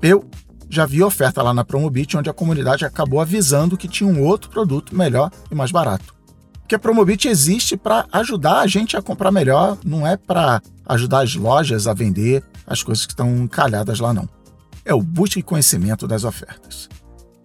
Eu 0.03 0.29
já 0.71 0.87
vi 0.87 1.03
oferta 1.03 1.43
lá 1.43 1.53
na 1.53 1.65
Promobit 1.65 2.17
onde 2.17 2.31
a 2.31 2.33
comunidade 2.33 2.85
acabou 2.85 3.21
avisando 3.21 3.77
que 3.77 3.89
tinha 3.89 4.09
um 4.09 4.23
outro 4.25 4.49
produto 4.51 4.97
melhor 4.97 5.31
e 5.51 5.55
mais 5.55 5.73
barato. 5.73 6.15
Porque 6.61 6.77
a 6.77 6.79
Promobit 6.79 7.27
existe 7.27 7.77
para 7.77 8.07
ajudar 8.13 8.61
a 8.61 8.67
gente 8.67 8.97
a 8.97 9.03
comprar 9.03 9.33
melhor, 9.33 9.77
não 9.85 10.07
é 10.07 10.17
para 10.17 10.63
ajudar 10.87 11.25
as 11.25 11.35
lojas 11.35 11.89
a 11.89 11.93
vender 11.93 12.45
as 12.65 12.83
coisas 12.83 13.05
que 13.05 13.13
estão 13.13 13.29
encalhadas 13.39 13.99
lá 13.99 14.15
não. 14.15 14.29
É 14.85 14.95
o 14.95 15.03
busca 15.03 15.41
e 15.41 15.43
conhecimento 15.43 16.07
das 16.07 16.23
ofertas. 16.23 16.89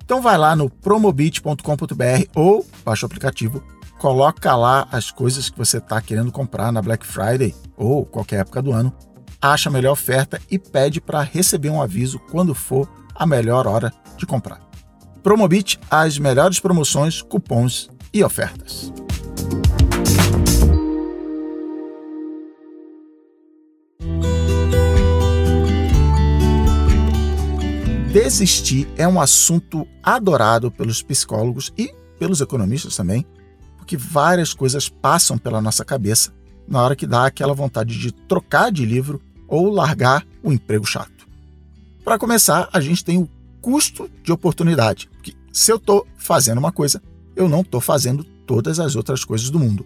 Então 0.03 0.21
vai 0.21 0.37
lá 0.37 0.55
no 0.55 0.69
promobit.com.br 0.69 2.29
ou 2.35 2.65
baixa 2.85 3.05
o 3.05 3.07
aplicativo 3.07 3.63
coloca 3.97 4.55
lá 4.55 4.87
as 4.91 5.09
coisas 5.09 5.49
que 5.49 5.57
você 5.57 5.77
está 5.77 5.99
querendo 6.01 6.31
comprar 6.31 6.71
na 6.71 6.81
Black 6.81 7.05
Friday 7.05 7.55
ou 7.75 8.05
qualquer 8.05 8.41
época 8.41 8.61
do 8.61 8.71
ano, 8.71 8.93
acha 9.41 9.69
a 9.69 9.71
melhor 9.71 9.93
oferta 9.93 10.39
e 10.49 10.59
pede 10.59 11.01
para 11.01 11.21
receber 11.21 11.69
um 11.69 11.81
aviso 11.81 12.19
quando 12.19 12.53
for 12.53 12.87
a 13.15 13.25
melhor 13.25 13.65
hora 13.67 13.91
de 14.17 14.25
comprar. 14.25 14.59
Promobit, 15.23 15.79
as 15.89 16.19
melhores 16.19 16.59
promoções, 16.59 17.21
cupons 17.21 17.89
e 18.13 18.23
ofertas. 18.23 18.93
Desistir 28.11 28.87
é 28.95 29.05
um 29.07 29.19
assunto 29.19 29.85
adorado 30.01 30.71
pelos 30.71 31.01
psicólogos 31.01 31.73
e 31.77 31.93
pelos 32.17 32.39
economistas 32.39 32.95
também, 32.95 33.25
porque 33.77 33.97
várias 33.97 34.53
coisas 34.53 34.87
passam 34.87 35.37
pela 35.37 35.61
nossa 35.61 35.83
cabeça 35.83 36.31
na 36.67 36.81
hora 36.81 36.95
que 36.95 37.05
dá 37.05 37.25
aquela 37.25 37.53
vontade 37.53 37.99
de 37.99 38.11
trocar 38.11 38.71
de 38.71 38.85
livro 38.85 39.21
ou 39.47 39.69
largar 39.69 40.25
o 40.41 40.51
emprego 40.51 40.85
chato. 40.85 41.14
Para 42.05 42.19
começar, 42.19 42.69
a 42.71 42.79
gente 42.79 43.03
tem 43.03 43.17
o 43.17 43.27
custo 43.59 44.07
de 44.21 44.31
oportunidade, 44.31 45.09
que 45.23 45.35
se 45.51 45.71
eu 45.71 45.77
estou 45.77 46.05
fazendo 46.15 46.59
uma 46.59 46.71
coisa, 46.71 47.01
eu 47.35 47.49
não 47.49 47.61
estou 47.61 47.81
fazendo 47.81 48.23
todas 48.23 48.79
as 48.79 48.95
outras 48.95 49.25
coisas 49.25 49.49
do 49.49 49.57
mundo. 49.57 49.83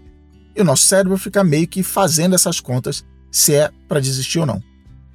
E 0.53 0.59
o 0.59 0.65
nosso 0.65 0.83
cérebro 0.83 1.17
fica 1.17 1.45
meio 1.45 1.65
que 1.65 1.81
fazendo 1.81 2.35
essas 2.35 2.59
contas 2.59 3.05
se 3.31 3.55
é 3.55 3.71
para 3.87 4.01
desistir 4.01 4.39
ou 4.39 4.45
não. 4.45 4.61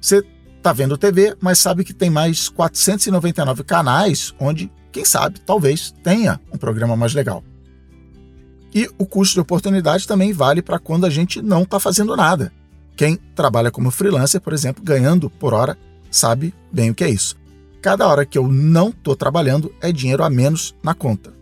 Você 0.01 0.25
está 0.57 0.73
vendo 0.73 0.97
TV, 0.97 1.37
mas 1.39 1.59
sabe 1.59 1.83
que 1.83 1.93
tem 1.93 2.09
mais 2.09 2.49
499 2.49 3.63
canais 3.63 4.33
onde, 4.39 4.71
quem 4.91 5.05
sabe, 5.05 5.39
talvez 5.41 5.93
tenha 6.03 6.41
um 6.51 6.57
programa 6.57 6.95
mais 6.95 7.13
legal. 7.13 7.43
E 8.73 8.89
o 8.97 9.05
custo 9.05 9.35
de 9.35 9.41
oportunidade 9.41 10.07
também 10.07 10.33
vale 10.33 10.63
para 10.63 10.79
quando 10.79 11.05
a 11.05 11.09
gente 11.11 11.39
não 11.39 11.61
está 11.61 11.79
fazendo 11.79 12.15
nada. 12.15 12.51
Quem 12.97 13.15
trabalha 13.35 13.69
como 13.69 13.91
freelancer, 13.91 14.41
por 14.41 14.53
exemplo, 14.53 14.83
ganhando 14.83 15.29
por 15.29 15.53
hora, 15.53 15.77
sabe 16.09 16.53
bem 16.71 16.91
o 16.91 16.95
que 16.95 17.03
é 17.03 17.09
isso. 17.09 17.35
Cada 17.81 18.07
hora 18.07 18.25
que 18.25 18.37
eu 18.37 18.47
não 18.47 18.89
estou 18.89 19.15
trabalhando 19.15 19.73
é 19.79 19.91
dinheiro 19.91 20.23
a 20.23 20.29
menos 20.29 20.75
na 20.81 20.93
conta. 20.93 21.33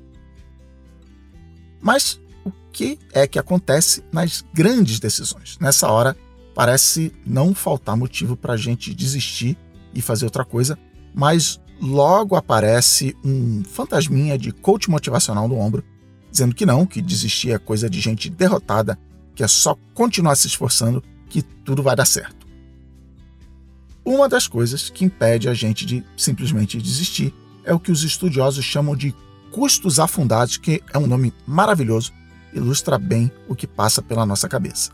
Mas 1.82 2.20
o 2.46 2.52
que 2.72 3.00
é 3.14 3.28
que 3.28 3.40
acontece 3.40 4.04
nas 4.12 4.44
grandes 4.54 5.00
decisões? 5.00 5.58
Nessa 5.60 5.90
hora, 5.90 6.18
parece 6.54 7.14
não 7.26 7.54
faltar 7.54 7.96
motivo 7.96 8.36
para 8.36 8.54
a 8.54 8.58
gente 8.58 8.94
desistir 8.94 9.58
e 9.94 10.02
fazer 10.02 10.26
outra 10.26 10.46
coisa, 10.46 10.78
mas 11.14 11.60
logo 11.80 12.36
aparece 12.36 13.16
um 13.24 13.64
fantasminha 13.64 14.38
de 14.38 14.52
coach 14.52 14.90
motivacional 14.90 15.48
no 15.48 15.58
ombro, 15.58 15.84
dizendo 16.32 16.56
que 16.56 16.66
não, 16.66 16.86
que 16.86 17.02
desistir 17.02 17.52
é 17.52 17.58
coisa 17.58 17.90
de 17.90 18.00
gente 18.00 18.30
derrotada, 18.30 18.98
que 19.36 19.44
é 19.44 19.48
só 19.48 19.76
continuar 19.94 20.36
se 20.36 20.48
esforçando 20.48 21.04
que 21.30 21.42
tudo 21.42 21.84
vai 21.84 21.96
dar 21.96 22.06
certo. 22.06 22.43
Uma 24.06 24.28
das 24.28 24.48
coisas 24.48 24.90
que 24.90 25.06
impede 25.06 25.48
a 25.48 25.54
gente 25.54 25.86
de 25.86 26.04
simplesmente 26.18 26.82
desistir 26.82 27.34
é 27.64 27.74
o 27.74 27.80
que 27.80 27.92
os 27.92 28.04
estudiosos 28.04 28.66
chamam 28.66 28.96
de 28.96 29.16
custos 29.52 30.00
afundados, 30.00 30.58
que 30.58 30.84
é 30.92 30.98
um 30.98 31.08
nome 31.08 31.34
maravilhoso, 31.48 32.12
ilustra 32.54 32.98
bem 32.98 33.32
o 33.48 33.56
que 33.56 33.66
passa 33.66 34.02
pela 34.02 34.26
nossa 34.26 34.50
cabeça. 34.50 34.92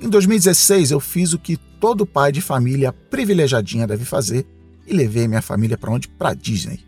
Em 0.00 0.08
2016, 0.08 0.90
eu 0.90 1.00
fiz 1.00 1.32
o 1.32 1.38
que 1.38 1.56
todo 1.56 2.06
pai 2.06 2.30
de 2.30 2.40
família 2.40 2.92
privilegiadinha 2.92 3.86
deve 3.86 4.04
fazer 4.04 4.46
e 4.86 4.92
levei 4.92 5.26
minha 5.26 5.42
família 5.42 5.76
para 5.76 5.90
onde? 5.90 6.08
Para 6.08 6.34
Disney. 6.34 6.84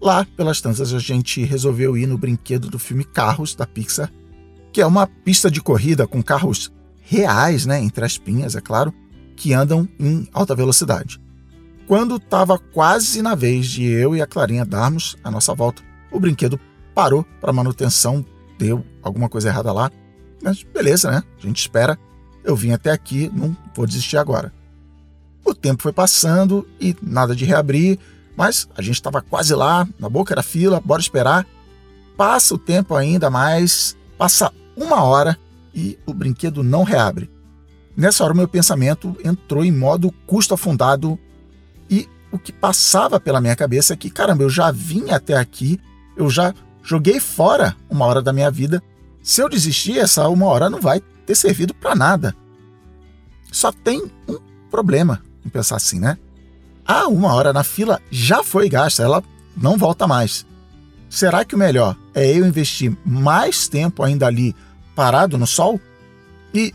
Lá, 0.00 0.26
pelas 0.36 0.60
tantas, 0.60 0.92
a 0.92 0.98
gente 0.98 1.42
resolveu 1.42 1.96
ir 1.96 2.06
no 2.06 2.18
brinquedo 2.18 2.68
do 2.68 2.78
filme 2.78 3.04
Carros 3.04 3.54
da 3.54 3.66
Pixar, 3.66 4.12
que 4.72 4.80
é 4.80 4.86
uma 4.86 5.06
pista 5.06 5.50
de 5.50 5.60
corrida 5.62 6.06
com 6.06 6.22
carros 6.22 6.70
reais, 7.00 7.64
né, 7.64 7.80
entre 7.80 8.04
as 8.04 8.18
pinhas, 8.18 8.56
é 8.56 8.60
claro, 8.60 8.92
que 9.36 9.52
andam 9.52 9.88
em 9.98 10.28
alta 10.32 10.54
velocidade. 10.54 11.20
Quando 11.86 12.16
estava 12.16 12.58
quase 12.58 13.22
na 13.22 13.34
vez 13.34 13.66
de 13.66 13.84
eu 13.84 14.16
e 14.16 14.22
a 14.22 14.26
Clarinha 14.26 14.64
darmos 14.64 15.16
a 15.22 15.30
nossa 15.30 15.54
volta, 15.54 15.82
o 16.10 16.18
brinquedo 16.18 16.58
parou 16.94 17.24
para 17.40 17.52
manutenção, 17.52 18.24
deu 18.58 18.84
alguma 19.02 19.28
coisa 19.28 19.48
errada 19.48 19.72
lá, 19.72 19.90
mas 20.42 20.62
beleza, 20.62 21.10
né? 21.10 21.22
A 21.38 21.46
gente 21.46 21.60
espera 21.60 21.98
eu 22.46 22.54
vim 22.54 22.70
até 22.70 22.92
aqui, 22.92 23.30
não 23.34 23.54
vou 23.74 23.86
desistir 23.86 24.16
agora. 24.16 24.52
O 25.44 25.52
tempo 25.52 25.82
foi 25.82 25.92
passando 25.92 26.66
e 26.80 26.96
nada 27.02 27.34
de 27.34 27.44
reabrir, 27.44 27.98
mas 28.36 28.68
a 28.76 28.80
gente 28.80 28.94
estava 28.94 29.20
quase 29.20 29.52
lá, 29.54 29.86
na 29.98 30.08
boca 30.08 30.34
da 30.34 30.42
fila, 30.42 30.80
bora 30.82 31.00
esperar. 31.00 31.44
Passa 32.16 32.54
o 32.54 32.58
tempo 32.58 32.94
ainda 32.94 33.28
mais, 33.28 33.96
passa 34.16 34.52
uma 34.76 35.02
hora 35.02 35.36
e 35.74 35.98
o 36.06 36.14
brinquedo 36.14 36.62
não 36.62 36.84
reabre. 36.84 37.28
Nessa 37.96 38.24
hora, 38.24 38.34
meu 38.34 38.46
pensamento 38.46 39.16
entrou 39.24 39.64
em 39.64 39.72
modo 39.72 40.12
custo 40.26 40.52
afundado 40.52 41.18
e 41.88 42.08
o 42.30 42.38
que 42.38 42.52
passava 42.52 43.18
pela 43.18 43.40
minha 43.40 43.56
cabeça 43.56 43.94
é 43.94 43.96
que, 43.96 44.10
caramba, 44.10 44.42
eu 44.42 44.50
já 44.50 44.70
vim 44.70 45.10
até 45.10 45.34
aqui, 45.34 45.80
eu 46.16 46.28
já 46.28 46.54
joguei 46.82 47.18
fora 47.18 47.74
uma 47.88 48.04
hora 48.04 48.20
da 48.20 48.32
minha 48.32 48.50
vida. 48.50 48.82
Se 49.22 49.40
eu 49.40 49.48
desistir, 49.48 49.98
essa 49.98 50.28
uma 50.28 50.46
hora 50.46 50.68
não 50.68 50.80
vai 50.80 51.00
ter 51.24 51.34
servido 51.34 51.72
para 51.74 51.94
nada. 51.94 52.36
Só 53.50 53.72
tem 53.72 54.02
um 54.28 54.38
problema 54.70 55.22
em 55.44 55.48
pensar 55.48 55.76
assim, 55.76 55.98
né? 55.98 56.18
Ah, 56.84 57.08
uma 57.08 57.34
hora 57.34 57.52
na 57.52 57.64
fila 57.64 58.00
já 58.10 58.44
foi 58.44 58.68
gasta, 58.68 59.02
ela 59.02 59.22
não 59.56 59.78
volta 59.78 60.06
mais. 60.06 60.46
Será 61.08 61.44
que 61.44 61.54
o 61.54 61.58
melhor 61.58 61.96
é 62.14 62.30
eu 62.30 62.46
investir 62.46 62.96
mais 63.04 63.68
tempo 63.68 64.02
ainda 64.02 64.26
ali 64.26 64.54
parado 64.94 65.38
no 65.38 65.46
sol? 65.46 65.80
E 66.52 66.74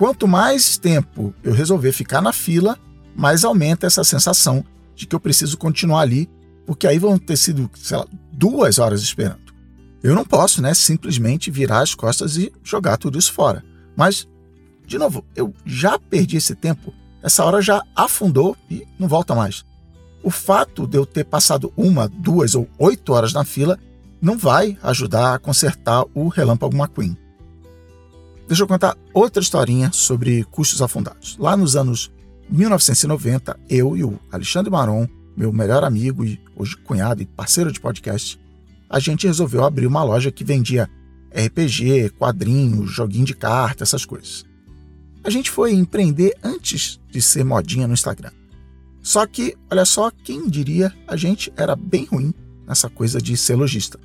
quanto 0.00 0.26
mais 0.26 0.78
tempo 0.78 1.34
eu 1.42 1.52
resolver 1.52 1.92
ficar 1.92 2.22
na 2.22 2.32
fila, 2.32 2.78
mais 3.14 3.44
aumenta 3.44 3.86
essa 3.86 4.02
sensação 4.02 4.64
de 4.96 5.06
que 5.06 5.14
eu 5.14 5.20
preciso 5.20 5.58
continuar 5.58 6.00
ali, 6.00 6.26
porque 6.64 6.86
aí 6.86 6.98
vão 6.98 7.18
ter 7.18 7.36
sido, 7.36 7.70
sei 7.74 7.98
lá, 7.98 8.06
duas 8.32 8.78
horas 8.78 9.02
esperando. 9.02 9.52
Eu 10.02 10.14
não 10.14 10.24
posso, 10.24 10.62
né, 10.62 10.72
simplesmente 10.72 11.50
virar 11.50 11.80
as 11.80 11.94
costas 11.94 12.38
e 12.38 12.50
jogar 12.64 12.96
tudo 12.96 13.18
isso 13.18 13.30
fora. 13.30 13.62
Mas, 13.94 14.26
de 14.86 14.96
novo, 14.96 15.22
eu 15.36 15.52
já 15.66 15.98
perdi 15.98 16.38
esse 16.38 16.54
tempo, 16.54 16.94
essa 17.22 17.44
hora 17.44 17.60
já 17.60 17.84
afundou 17.94 18.56
e 18.70 18.86
não 18.98 19.06
volta 19.06 19.34
mais. 19.34 19.66
O 20.22 20.30
fato 20.30 20.86
de 20.86 20.96
eu 20.96 21.04
ter 21.04 21.24
passado 21.24 21.74
uma, 21.76 22.08
duas 22.08 22.54
ou 22.54 22.66
oito 22.78 23.12
horas 23.12 23.34
na 23.34 23.44
fila 23.44 23.78
não 24.18 24.38
vai 24.38 24.78
ajudar 24.82 25.34
a 25.34 25.38
consertar 25.38 26.06
o 26.14 26.28
Relâmpago 26.28 26.74
McQueen. 26.74 27.18
Deixa 28.50 28.64
eu 28.64 28.66
contar 28.66 28.98
outra 29.14 29.40
historinha 29.40 29.92
sobre 29.92 30.42
custos 30.42 30.82
afundados. 30.82 31.36
Lá 31.38 31.56
nos 31.56 31.76
anos 31.76 32.10
1990, 32.48 33.56
eu 33.68 33.96
e 33.96 34.02
o 34.02 34.18
Alexandre 34.28 34.68
Maron, 34.68 35.06
meu 35.36 35.52
melhor 35.52 35.84
amigo 35.84 36.24
e 36.24 36.42
hoje 36.56 36.76
cunhado 36.78 37.22
e 37.22 37.26
parceiro 37.26 37.70
de 37.70 37.78
podcast, 37.78 38.40
a 38.88 38.98
gente 38.98 39.28
resolveu 39.28 39.62
abrir 39.62 39.86
uma 39.86 40.02
loja 40.02 40.32
que 40.32 40.42
vendia 40.42 40.90
RPG, 41.32 42.10
quadrinhos, 42.18 42.90
joguinho 42.90 43.24
de 43.24 43.36
carta, 43.36 43.84
essas 43.84 44.04
coisas. 44.04 44.44
A 45.22 45.30
gente 45.30 45.48
foi 45.48 45.72
empreender 45.72 46.36
antes 46.42 46.98
de 47.08 47.22
ser 47.22 47.44
modinha 47.44 47.86
no 47.86 47.94
Instagram. 47.94 48.32
Só 49.00 49.24
que, 49.28 49.56
olha 49.70 49.84
só, 49.84 50.10
quem 50.10 50.48
diria, 50.48 50.92
a 51.06 51.14
gente 51.14 51.52
era 51.56 51.76
bem 51.76 52.04
ruim 52.06 52.34
nessa 52.66 52.90
coisa 52.90 53.22
de 53.22 53.36
ser 53.36 53.54
lojista. 53.54 53.96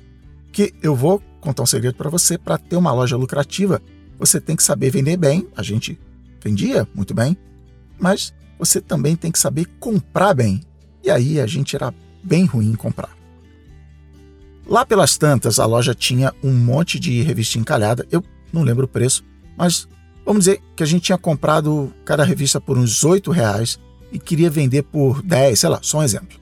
Que 0.52 0.72
eu 0.80 0.94
vou 0.94 1.20
contar 1.40 1.64
um 1.64 1.66
segredo 1.66 1.96
para 1.96 2.08
você, 2.08 2.38
para 2.38 2.56
ter 2.56 2.76
uma 2.76 2.92
loja 2.92 3.16
lucrativa, 3.16 3.82
você 4.18 4.40
tem 4.40 4.56
que 4.56 4.62
saber 4.62 4.90
vender 4.90 5.16
bem. 5.16 5.46
A 5.56 5.62
gente 5.62 5.98
vendia 6.42 6.86
muito 6.94 7.14
bem, 7.14 7.36
mas 7.98 8.34
você 8.58 8.80
também 8.80 9.16
tem 9.16 9.30
que 9.30 9.38
saber 9.38 9.66
comprar 9.78 10.34
bem. 10.34 10.60
E 11.02 11.10
aí 11.10 11.40
a 11.40 11.46
gente 11.46 11.76
era 11.76 11.92
bem 12.22 12.44
ruim 12.44 12.70
em 12.70 12.74
comprar. 12.74 13.16
Lá 14.66 14.84
pelas 14.84 15.16
tantas, 15.16 15.60
a 15.60 15.66
loja 15.66 15.94
tinha 15.94 16.34
um 16.42 16.52
monte 16.52 16.98
de 16.98 17.22
revista 17.22 17.58
encalhada, 17.58 18.06
eu 18.10 18.22
não 18.52 18.62
lembro 18.62 18.86
o 18.86 18.88
preço, 18.88 19.24
mas 19.56 19.86
vamos 20.24 20.44
dizer 20.44 20.60
que 20.74 20.82
a 20.82 20.86
gente 20.86 21.04
tinha 21.04 21.18
comprado 21.18 21.92
cada 22.04 22.24
revista 22.24 22.60
por 22.60 22.76
uns 22.76 23.04
8 23.04 23.30
reais 23.30 23.78
e 24.10 24.18
queria 24.18 24.50
vender 24.50 24.82
por 24.82 25.22
10, 25.22 25.60
sei 25.60 25.68
lá, 25.68 25.78
só 25.82 25.98
um 25.98 26.02
exemplo. 26.02 26.38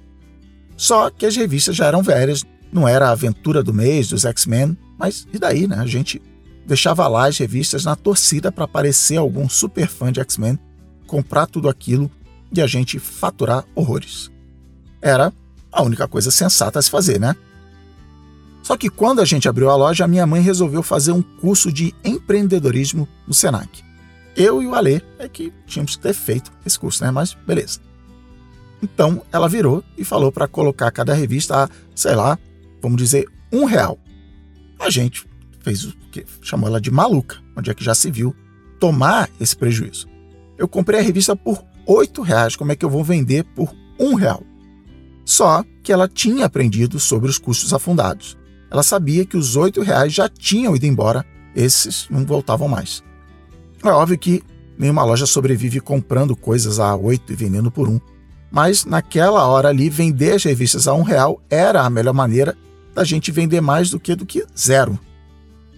Só 0.77 1.11
que 1.11 1.27
as 1.27 1.37
revistas 1.37 1.77
já 1.77 1.87
eram 1.87 2.03
velhas, 2.03 2.45
não 2.73 2.89
era 2.89 3.09
a 3.09 3.13
aventura 3.13 3.63
do 3.63 3.75
mês 3.75 4.09
dos 4.09 4.25
X-Men, 4.25 4.77
mas 4.99 5.27
e 5.33 5.39
daí, 5.39 5.67
né? 5.67 5.77
A 5.77 5.87
gente 5.87 6.21
deixava 6.67 7.07
lá 7.09 7.27
as 7.27 7.39
revistas 7.39 7.85
na 7.85 7.95
torcida 7.95 8.51
para 8.51 8.65
aparecer 8.65 9.17
algum 9.17 9.49
super 9.49 9.87
fã 9.89 10.11
de 10.11 10.21
X-Men, 10.21 10.59
comprar 11.07 11.47
tudo 11.47 11.69
aquilo 11.69 12.11
e 12.53 12.61
a 12.61 12.67
gente 12.67 12.99
faturar 12.99 13.65
horrores. 13.75 14.31
Era 15.01 15.33
a 15.71 15.83
única 15.83 16.09
coisa 16.09 16.31
sensata 16.31 16.79
a 16.79 16.83
se 16.83 16.91
fazer, 16.91 17.21
né? 17.21 17.35
Só 18.63 18.77
que 18.77 18.89
quando 18.89 19.21
a 19.21 19.25
gente 19.25 19.49
abriu 19.49 19.69
a 19.69 19.77
loja, 19.77 20.05
a 20.05 20.09
minha 20.09 20.27
mãe 20.27 20.41
resolveu 20.41 20.83
fazer 20.83 21.13
um 21.13 21.21
curso 21.21 21.71
de 21.71 21.95
empreendedorismo 22.03 23.07
no 23.27 23.35
Senac. 23.35 23.83
Eu 24.35 24.63
e 24.63 24.67
o 24.67 24.75
Alê 24.75 25.03
é 25.19 25.29
que 25.29 25.53
tínhamos 25.67 25.97
que 25.97 26.03
ter 26.03 26.15
feito 26.15 26.51
esse 26.65 26.79
curso, 26.79 27.05
né? 27.05 27.11
Mas 27.11 27.35
beleza. 27.47 27.81
Então 28.83 29.23
ela 29.31 29.49
virou 29.49 29.85
e 29.97 30.05
falou 30.05 30.33
para 30.33 30.49
colocar 30.49 30.91
cada 30.91 31.13
revista 31.13 31.65
a, 31.65 31.69
sei 31.95 32.15
lá, 32.15 32.39
vamos 32.81 32.97
dizer, 32.97 33.29
um 33.53 33.65
real. 33.65 33.99
A 34.79 34.91
gente 34.91 35.27
fez 35.65 35.85
o 35.85 35.95
que 36.13 36.25
chamou 36.43 36.69
ela 36.69 36.81
de 36.81 36.91
maluca, 36.91 37.39
onde 37.57 37.71
é 37.71 37.75
que 37.75 37.83
já 37.83 37.95
se 37.95 38.11
viu 38.11 38.37
tomar 38.79 39.31
esse 39.41 39.57
prejuízo. 39.57 40.07
Eu 40.59 40.69
comprei 40.69 41.01
a 41.01 41.03
revista 41.03 41.35
por 41.35 41.65
oito 41.87 42.23
reais, 42.23 42.55
como 42.55 42.71
é 42.71 42.77
que 42.77 42.85
eu 42.85 42.91
vou 42.91 43.03
vender 43.03 43.45
por 43.55 43.75
um 43.99 44.15
real? 44.15 44.43
Só 45.25 45.65
que 45.83 45.93
ela 45.93 46.07
tinha 46.07 46.45
aprendido 46.45 47.01
sobre 47.01 47.31
os 47.31 47.39
custos 47.39 47.73
afundados. 47.73 48.37
Ela 48.71 48.83
sabia 48.83 49.25
que 49.25 49.37
os 49.37 49.57
oito 49.57 49.81
reais 49.81 50.13
já 50.13 50.29
tinham 50.29 50.77
ido 50.77 50.87
embora, 50.87 51.25
esses 51.57 52.07
não 52.11 52.25
voltavam 52.27 52.69
mais. 52.69 53.03
É 53.83 53.89
óbvio 53.89 54.19
que 54.19 54.43
nenhuma 54.79 55.05
loja 55.05 55.27
sobrevive 55.27 55.81
comprando 55.81 56.37
coisas 56.37 56.79
a 56.79 56.95
oito 56.95 57.33
e 57.33 57.37
vendendo 57.37 57.71
por 57.71 57.89
um, 57.89 58.01
mas 58.51 58.85
naquela 58.85 59.47
hora 59.47 59.69
ali 59.69 59.89
vender 59.89 60.33
as 60.35 60.45
revistas 60.45 60.87
a 60.87 60.95
um 60.95 61.03
real 61.03 61.41
era 61.49 61.83
a 61.83 61.91
melhor 61.91 62.15
maneira 62.15 62.57
da 62.95 63.03
gente 63.03 63.33
vender 63.33 63.61
mais 63.61 63.91
do 63.91 63.99
que 63.99 64.15
do 64.15 64.27
que 64.27 64.45
zero. 64.57 64.99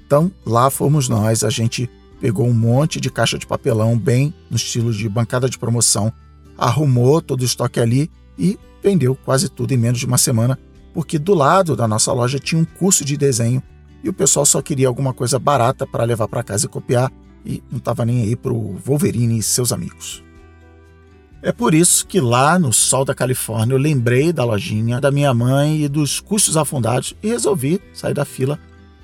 Então 0.06 0.30
lá 0.44 0.70
fomos 0.70 1.08
nós, 1.08 1.42
a 1.42 1.50
gente 1.50 1.90
pegou 2.20 2.46
um 2.46 2.54
monte 2.54 3.00
de 3.00 3.10
caixa 3.10 3.36
de 3.38 3.46
papelão 3.46 3.98
bem 3.98 4.32
no 4.48 4.56
estilo 4.56 4.92
de 4.92 5.08
bancada 5.08 5.50
de 5.50 5.58
promoção, 5.58 6.12
arrumou 6.56 7.20
todo 7.20 7.42
o 7.42 7.44
estoque 7.44 7.80
ali 7.80 8.10
e 8.38 8.58
vendeu 8.82 9.16
quase 9.16 9.48
tudo 9.48 9.72
em 9.72 9.76
menos 9.76 9.98
de 9.98 10.06
uma 10.06 10.16
semana, 10.16 10.58
porque 10.94 11.18
do 11.18 11.34
lado 11.34 11.74
da 11.74 11.88
nossa 11.88 12.12
loja 12.12 12.38
tinha 12.38 12.60
um 12.60 12.64
curso 12.64 13.04
de 13.04 13.16
desenho 13.16 13.62
e 14.02 14.08
o 14.08 14.12
pessoal 14.12 14.46
só 14.46 14.62
queria 14.62 14.86
alguma 14.86 15.12
coisa 15.12 15.38
barata 15.38 15.86
para 15.86 16.04
levar 16.04 16.28
para 16.28 16.44
casa 16.44 16.66
e 16.66 16.68
copiar 16.68 17.12
e 17.44 17.62
não 17.70 17.78
estava 17.78 18.04
nem 18.04 18.22
aí 18.22 18.36
para 18.36 18.52
o 18.52 18.76
Wolverine 18.84 19.38
e 19.38 19.42
seus 19.42 19.72
amigos. 19.72 20.22
É 21.42 21.52
por 21.52 21.74
isso 21.74 22.06
que 22.06 22.20
lá 22.20 22.58
no 22.58 22.72
sol 22.72 23.04
da 23.04 23.14
Califórnia 23.14 23.74
eu 23.74 23.78
lembrei 23.78 24.32
da 24.32 24.44
lojinha, 24.44 25.00
da 25.00 25.10
minha 25.10 25.32
mãe 25.34 25.82
e 25.82 25.88
dos 25.88 26.18
custos 26.18 26.56
afundados 26.56 27.14
e 27.22 27.28
resolvi 27.28 27.80
sair 27.92 28.14
da 28.14 28.24
fila, 28.24 28.58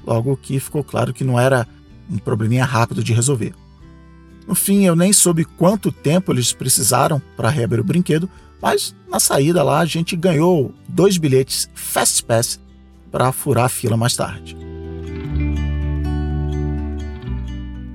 logo 0.07 0.37
que 0.37 0.59
ficou 0.61 0.83
claro 0.83 1.13
que 1.13 1.25
não 1.25 1.39
era 1.39 1.67
um 2.11 2.19
probleminha 2.19 2.65
rápido 2.65 3.03
de 3.03 3.13
resolver. 3.13 3.55
No 4.47 4.55
fim, 4.55 4.85
eu 4.85 4.97
nem 4.97 5.13
soube 5.13 5.45
quanto 5.45 5.93
tempo 5.93 6.33
eles 6.33 6.53
precisaram 6.53 7.23
para 7.37 7.49
reabrir 7.49 7.81
o 7.81 7.85
brinquedo, 7.85 8.29
mas 8.61 8.95
na 9.09 9.21
saída 9.21 9.63
lá 9.63 9.81
a 9.81 9.87
gente 9.87 10.17
ganhou 10.17 10.75
dois 10.89 11.17
bilhetes 11.17 11.69
Fast 11.75 12.25
Pass 12.25 12.61
para 13.11 13.33
furar 13.33 13.67
a 13.67 13.69
fila 13.69 13.97
mais 13.97 14.17
tarde. 14.17 14.57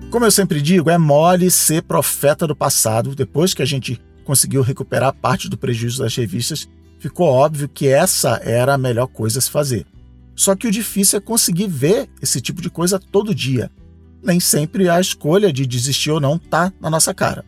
Como 0.10 0.26
eu 0.26 0.32
sempre 0.32 0.62
digo, 0.62 0.90
é 0.90 0.98
mole 0.98 1.52
ser 1.52 1.84
profeta 1.84 2.48
do 2.48 2.56
passado 2.56 3.14
depois 3.14 3.54
que 3.54 3.62
a 3.62 3.66
gente 3.66 4.02
conseguiu 4.24 4.62
recuperar 4.62 5.14
parte 5.14 5.50
do 5.50 5.58
prejuízo 5.58 6.02
das 6.02 6.16
revistas, 6.16 6.68
ficou 7.00 7.28
óbvio 7.28 7.70
que 7.70 7.88
essa 7.88 8.42
era 8.44 8.74
a 8.74 8.78
melhor 8.78 9.08
coisa 9.08 9.40
a 9.40 9.42
se 9.42 9.52
fazer. 9.52 9.86
Só 10.38 10.56
que 10.56 10.68
o 10.68 10.72
difícil 10.72 11.18
é 11.18 11.22
conseguir 11.22 11.68
ver 11.68 12.08
esse 12.22 12.40
tipo 12.40 12.62
de 12.62 12.70
coisa 12.70 13.00
todo 13.00 13.34
dia. 13.34 13.72
Nem 14.24 14.40
sempre 14.40 14.88
a 14.88 15.02
escolha 15.02 15.52
de 15.52 15.66
desistir 15.66 16.12
ou 16.12 16.20
não 16.20 16.36
está 16.36 16.72
na 16.80 16.92
nossa 16.92 17.12
cara. 17.12 17.44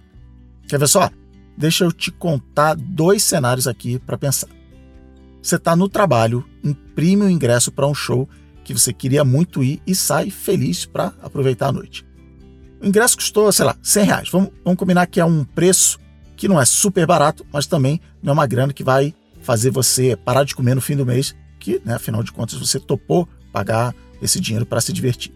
Quer 0.68 0.80
ver 0.80 0.88
só? 0.88 1.10
Deixa 1.56 1.84
eu 1.84 1.92
te 1.92 2.10
contar 2.10 2.76
dois 2.76 3.22
cenários 3.22 3.68
aqui 3.68 4.00
para 4.00 4.18
pensar. 4.18 4.50
Você 5.42 5.56
está 5.56 5.76
no 5.76 5.88
trabalho, 5.88 6.44
imprime 6.64 7.24
o 7.24 7.26
um 7.28 7.30
ingresso 7.30 7.72
para 7.72 7.88
um 7.88 7.94
show 7.94 8.28
que 8.64 8.74
você 8.74 8.92
queria 8.92 9.24
muito 9.24 9.64
ir 9.64 9.82
e 9.86 9.94
sai 9.94 10.32
feliz 10.32 10.86
para 10.86 11.14
aproveitar 11.22 11.68
a 11.68 11.72
noite. 11.72 12.06
O 12.82 12.88
ingresso 12.88 13.18
custou, 13.18 13.52
sei 13.52 13.66
lá, 13.66 13.78
100 13.84 14.04
reais. 14.04 14.30
Vamos, 14.32 14.50
vamos 14.64 14.80
combinar 14.80 15.06
que 15.06 15.20
é 15.20 15.26
um 15.26 15.44
preço 15.44 16.00
que 16.36 16.48
não 16.48 16.60
é 16.60 16.66
super 16.66 17.06
barato, 17.06 17.46
mas 17.54 17.68
também 17.68 18.02
não 18.24 18.32
é 18.32 18.34
uma 18.34 18.48
grana 18.48 18.74
que 18.74 18.84
vai 18.84 19.14
fazer 19.42 19.70
você 19.70 20.16
parar 20.16 20.44
de 20.44 20.56
comer 20.56 20.74
no 20.74 20.82
fim 20.82 20.96
do 20.96 21.06
mês, 21.06 21.36
que, 21.60 21.82
né, 21.84 21.96
afinal 21.96 22.24
de 22.24 22.32
contas, 22.32 22.58
você 22.58 22.80
topou 22.80 23.28
pagar 23.52 23.94
esse 24.22 24.40
dinheiro 24.40 24.66
para 24.66 24.82
se 24.82 24.94
divertir. 24.94 25.34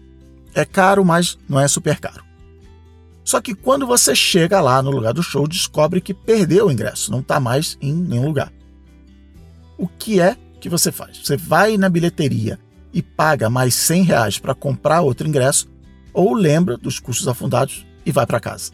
É 0.54 0.64
caro, 0.64 1.04
mas 1.04 1.38
não 1.48 1.60
é 1.60 1.68
super 1.68 1.98
caro. 1.98 2.24
Só 3.24 3.40
que 3.40 3.54
quando 3.54 3.86
você 3.86 4.14
chega 4.14 4.60
lá 4.60 4.82
no 4.82 4.90
lugar 4.90 5.14
do 5.14 5.22
show, 5.22 5.48
descobre 5.48 6.00
que 6.00 6.12
perdeu 6.12 6.66
o 6.66 6.72
ingresso, 6.72 7.10
não 7.10 7.20
está 7.20 7.40
mais 7.40 7.78
em 7.80 7.92
nenhum 7.92 8.26
lugar. 8.26 8.52
O 9.78 9.88
que 9.88 10.20
é 10.20 10.36
que 10.60 10.68
você 10.68 10.92
faz? 10.92 11.18
Você 11.18 11.36
vai 11.36 11.76
na 11.76 11.88
bilheteria 11.88 12.58
e 12.92 13.02
paga 13.02 13.50
mais 13.50 13.74
100 13.74 14.02
reais 14.02 14.38
para 14.38 14.54
comprar 14.54 15.00
outro 15.00 15.26
ingresso, 15.26 15.68
ou 16.12 16.32
lembra 16.34 16.76
dos 16.76 17.00
custos 17.00 17.26
afundados 17.26 17.84
e 18.06 18.12
vai 18.12 18.26
para 18.26 18.38
casa. 18.38 18.72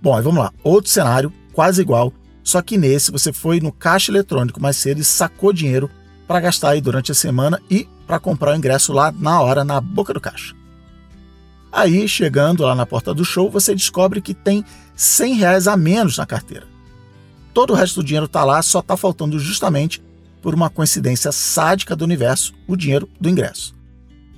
Bom, 0.00 0.16
aí 0.16 0.22
vamos 0.22 0.42
lá. 0.42 0.52
Outro 0.62 0.90
cenário, 0.90 1.32
quase 1.52 1.80
igual, 1.80 2.12
só 2.42 2.60
que 2.60 2.76
nesse 2.76 3.10
você 3.10 3.32
foi 3.32 3.60
no 3.60 3.72
caixa 3.72 4.10
eletrônico 4.10 4.60
mais 4.60 4.76
cedo 4.76 5.00
e 5.00 5.04
sacou 5.04 5.52
dinheiro 5.52 5.90
para 6.26 6.40
gastar 6.40 6.70
aí 6.70 6.80
durante 6.80 7.12
a 7.12 7.14
semana 7.14 7.60
e 7.70 7.88
para 8.06 8.18
comprar 8.18 8.52
o 8.52 8.56
ingresso 8.56 8.92
lá 8.92 9.12
na 9.12 9.40
hora, 9.40 9.64
na 9.64 9.80
boca 9.80 10.12
do 10.12 10.20
caixa. 10.20 10.54
Aí, 11.70 12.06
chegando 12.06 12.64
lá 12.64 12.74
na 12.74 12.84
porta 12.84 13.14
do 13.14 13.24
show, 13.24 13.50
você 13.50 13.74
descobre 13.74 14.20
que 14.20 14.34
tem 14.34 14.64
100 14.94 15.34
reais 15.34 15.66
a 15.66 15.76
menos 15.76 16.18
na 16.18 16.26
carteira. 16.26 16.66
Todo 17.54 17.72
o 17.72 17.76
resto 17.76 18.00
do 18.00 18.04
dinheiro 18.04 18.26
está 18.26 18.44
lá, 18.44 18.60
só 18.62 18.80
está 18.80 18.96
faltando 18.96 19.38
justamente, 19.38 20.02
por 20.42 20.54
uma 20.54 20.68
coincidência 20.68 21.32
sádica 21.32 21.94
do 21.96 22.04
universo, 22.04 22.52
o 22.66 22.76
dinheiro 22.76 23.08
do 23.20 23.28
ingresso. 23.28 23.74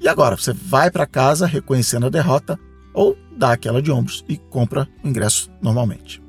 E 0.00 0.08
agora, 0.08 0.36
você 0.36 0.52
vai 0.52 0.90
para 0.90 1.06
casa 1.06 1.46
reconhecendo 1.46 2.06
a 2.06 2.10
derrota 2.10 2.58
ou 2.92 3.16
dá 3.36 3.52
aquela 3.52 3.82
de 3.82 3.90
ombros 3.90 4.24
e 4.28 4.36
compra 4.36 4.88
o 5.02 5.08
ingresso 5.08 5.50
normalmente. 5.60 6.23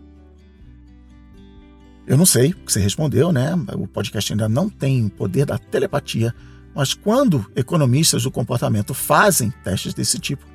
Eu 2.08 2.18
não 2.18 2.26
sei 2.26 2.52
o 2.52 2.56
que 2.56 2.72
você 2.72 2.80
respondeu, 2.80 3.32
né? 3.32 3.52
O 3.74 3.88
podcast 3.88 4.32
ainda 4.32 4.48
não 4.48 4.70
tem 4.70 5.08
poder 5.10 5.46
da 5.46 5.58
telepatia, 5.58 6.34
mas 6.74 6.94
quando 6.94 7.46
economistas 7.56 8.24
do 8.24 8.32
comportamento 8.32 8.94
fazem 8.94 9.52
testes 9.64 9.94
desse 9.94 10.20
tipo, 10.20 10.46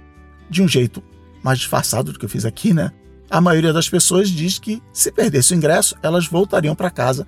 de 0.48 0.62
um 0.62 0.68
jeito 0.68 1.02
mais 1.42 1.58
disfarçado 1.58 2.12
do 2.12 2.18
que 2.18 2.24
eu 2.24 2.28
fiz 2.28 2.44
aqui, 2.44 2.72
né? 2.72 2.92
A 3.28 3.40
maioria 3.40 3.72
das 3.72 3.88
pessoas 3.88 4.28
diz 4.28 4.58
que 4.58 4.82
se 4.92 5.10
perdesse 5.10 5.54
o 5.54 5.56
ingresso, 5.56 5.96
elas 6.02 6.26
voltariam 6.26 6.74
para 6.74 6.90
casa. 6.90 7.26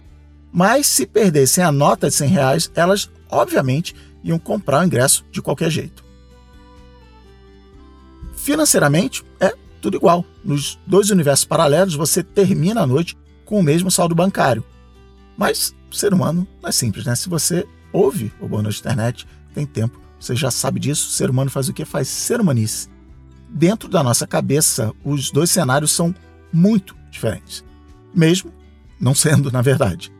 Mas 0.53 0.87
se 0.87 1.07
perdessem 1.07 1.65
a 1.65 1.73
nota 1.73 2.09
de 2.09 2.15
100 2.15 2.29
reais, 2.29 2.71
elas, 2.75 3.11
obviamente, 3.31 3.95
iam 4.23 4.39
comprar 4.39 4.83
o 4.83 4.85
ingresso 4.85 5.25
de 5.31 5.41
qualquer 5.41 5.71
jeito. 5.71 6.05
Financeiramente, 8.37 9.25
é 9.41 9.55
tudo 9.81 9.97
igual. 9.97 10.25
Nos 10.45 10.79
dois 10.87 11.11
universos 11.11 11.45
paralelos, 11.45 11.95
você 11.95 12.23
termina 12.23 12.83
a 12.83 12.87
noite 12.87 13.17
com 13.53 13.61
o 13.61 13.63
mesmo 13.63 13.91
saldo 13.91 14.15
bancário. 14.15 14.65
Mas 15.37 15.75
ser 15.91 16.15
humano 16.15 16.49
não 16.63 16.71
é 16.71 16.73
simples, 16.73 17.05
né? 17.05 17.15
Se 17.15 17.29
você 17.29 17.69
ouve 17.93 18.33
o 18.41 18.49
Boa 18.49 18.63
Noite 18.63 18.81
Internet, 18.81 19.29
tem 19.53 19.67
tempo, 19.67 20.01
você 20.19 20.35
já 20.35 20.51
sabe 20.51 20.81
disso. 20.81 21.11
Ser 21.11 21.29
humano 21.29 21.51
faz 21.51 21.69
o 21.69 21.73
que? 21.75 21.85
Faz 21.85 22.09
ser 22.09 22.41
humanice. 22.41 22.89
Dentro 23.51 23.91
da 23.91 24.03
nossa 24.03 24.27
cabeça, 24.27 24.95
os 25.05 25.31
dois 25.31 25.51
cenários 25.51 25.91
são 25.91 26.15
muito 26.51 26.97
diferentes. 27.11 27.63
Mesmo 28.15 28.51
não 28.99 29.15
sendo, 29.15 29.53
na 29.53 29.61
verdade. 29.61 30.11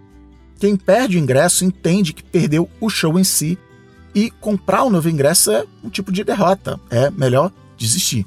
Quem 0.59 0.77
perde 0.77 1.17
o 1.17 1.21
ingresso 1.21 1.65
entende 1.65 2.13
que 2.13 2.23
perdeu 2.23 2.69
o 2.83 2.91
show 2.91 3.19
em 3.19 3.25
si 3.25 3.59
e 4.15 4.31
comprar 4.31 4.85
um 4.85 4.91
novo 4.91 5.09
ingresso 5.09 5.51
é 5.51 5.65
um 5.83 5.89
tipo 5.89 6.13
de 6.13 6.23
derrota. 6.23 6.79
É 6.91 7.11
melhor 7.11 7.51
desistir. 7.79 8.27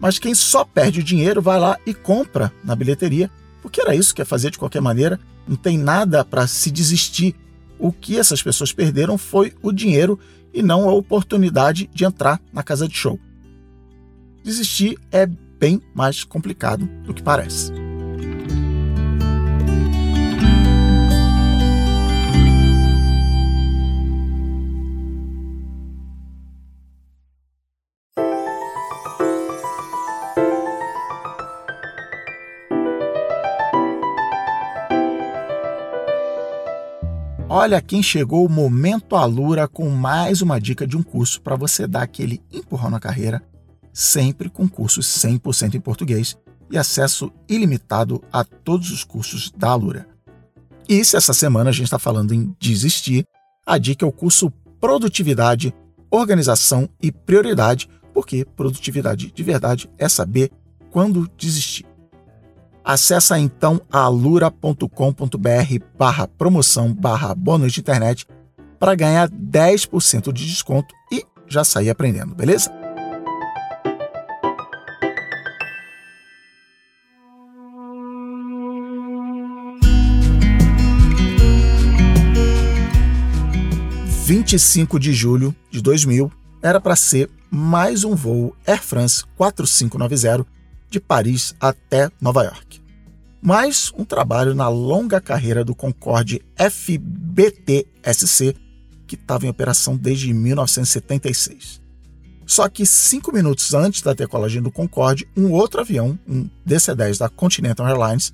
Mas 0.00 0.18
quem 0.18 0.34
só 0.34 0.64
perde 0.64 0.98
o 0.98 1.04
dinheiro 1.04 1.40
vai 1.40 1.60
lá 1.60 1.78
e 1.86 1.94
compra 1.94 2.52
na 2.64 2.74
bilheteria, 2.74 3.30
porque 3.64 3.80
era 3.80 3.96
isso 3.96 4.14
que 4.14 4.20
ia 4.20 4.26
fazer 4.26 4.50
de 4.50 4.58
qualquer 4.58 4.82
maneira, 4.82 5.18
não 5.48 5.56
tem 5.56 5.78
nada 5.78 6.22
para 6.22 6.46
se 6.46 6.70
desistir. 6.70 7.34
O 7.78 7.90
que 7.90 8.18
essas 8.18 8.42
pessoas 8.42 8.74
perderam 8.74 9.16
foi 9.16 9.54
o 9.62 9.72
dinheiro 9.72 10.20
e 10.52 10.62
não 10.62 10.86
a 10.86 10.92
oportunidade 10.92 11.88
de 11.94 12.04
entrar 12.04 12.38
na 12.52 12.62
casa 12.62 12.86
de 12.86 12.94
show. 12.94 13.18
Desistir 14.44 14.98
é 15.10 15.24
bem 15.24 15.80
mais 15.94 16.24
complicado 16.24 16.86
do 17.06 17.14
que 17.14 17.22
parece. 17.22 17.83
Olha 37.56 37.80
quem 37.80 38.02
chegou 38.02 38.44
o 38.44 38.50
momento 38.50 39.14
Alura 39.14 39.68
com 39.68 39.88
mais 39.88 40.42
uma 40.42 40.60
dica 40.60 40.84
de 40.84 40.96
um 40.96 41.04
curso 41.04 41.40
para 41.40 41.54
você 41.54 41.86
dar 41.86 42.02
aquele 42.02 42.42
empurrão 42.52 42.90
na 42.90 42.98
carreira, 42.98 43.40
sempre 43.92 44.50
com 44.50 44.68
cursos 44.68 45.06
100% 45.06 45.76
em 45.76 45.80
português 45.80 46.36
e 46.68 46.76
acesso 46.76 47.30
ilimitado 47.48 48.20
a 48.32 48.42
todos 48.42 48.90
os 48.90 49.04
cursos 49.04 49.52
da 49.56 49.68
Alura. 49.68 50.04
E 50.88 51.04
se 51.04 51.16
essa 51.16 51.32
semana 51.32 51.70
a 51.70 51.72
gente 51.72 51.84
está 51.84 51.96
falando 51.96 52.34
em 52.34 52.52
desistir, 52.58 53.24
a 53.64 53.78
dica 53.78 54.04
é 54.04 54.08
o 54.08 54.10
curso 54.10 54.50
Produtividade, 54.80 55.72
Organização 56.10 56.88
e 57.00 57.12
Prioridade, 57.12 57.88
porque 58.12 58.44
produtividade 58.44 59.30
de 59.30 59.42
verdade 59.44 59.88
é 59.96 60.08
saber 60.08 60.50
quando 60.90 61.30
desistir. 61.36 61.86
Acesse 62.84 63.34
então 63.38 63.80
alura.com.br 63.90 64.86
barra 65.96 66.28
promoção 66.28 66.92
barra 66.92 67.34
bônus 67.34 67.72
de 67.72 67.80
internet 67.80 68.26
para 68.78 68.94
ganhar 68.94 69.30
10% 69.30 70.30
de 70.30 70.46
desconto 70.46 70.94
e 71.10 71.24
já 71.46 71.64
sair 71.64 71.88
aprendendo, 71.88 72.34
beleza? 72.34 72.70
Vinte 84.26 84.54
e 84.54 84.58
cinco 84.58 84.98
de 85.00 85.14
julho 85.14 85.54
de 85.70 85.80
2000 85.80 86.30
era 86.62 86.78
para 86.78 86.96
ser 86.96 87.30
mais 87.50 88.04
um 88.04 88.14
voo 88.14 88.54
Air 88.66 88.82
France 88.82 89.24
4590 89.36 90.53
de 90.94 91.00
Paris 91.00 91.54
até 91.60 92.08
Nova 92.20 92.44
York. 92.44 92.80
Mais 93.42 93.92
um 93.98 94.04
trabalho 94.04 94.54
na 94.54 94.68
longa 94.68 95.20
carreira 95.20 95.64
do 95.64 95.74
Concorde 95.74 96.40
FBTSC, 96.56 98.54
que 99.04 99.16
estava 99.16 99.44
em 99.44 99.48
operação 99.48 99.96
desde 99.96 100.32
1976. 100.32 101.82
Só 102.46 102.68
que 102.68 102.86
cinco 102.86 103.32
minutos 103.32 103.74
antes 103.74 104.02
da 104.02 104.12
decolagem 104.12 104.62
do 104.62 104.70
Concorde, 104.70 105.26
um 105.36 105.50
outro 105.50 105.80
avião, 105.80 106.16
um 106.28 106.48
DC-10 106.64 107.18
da 107.18 107.28
Continental 107.28 107.88
Airlines, 107.88 108.32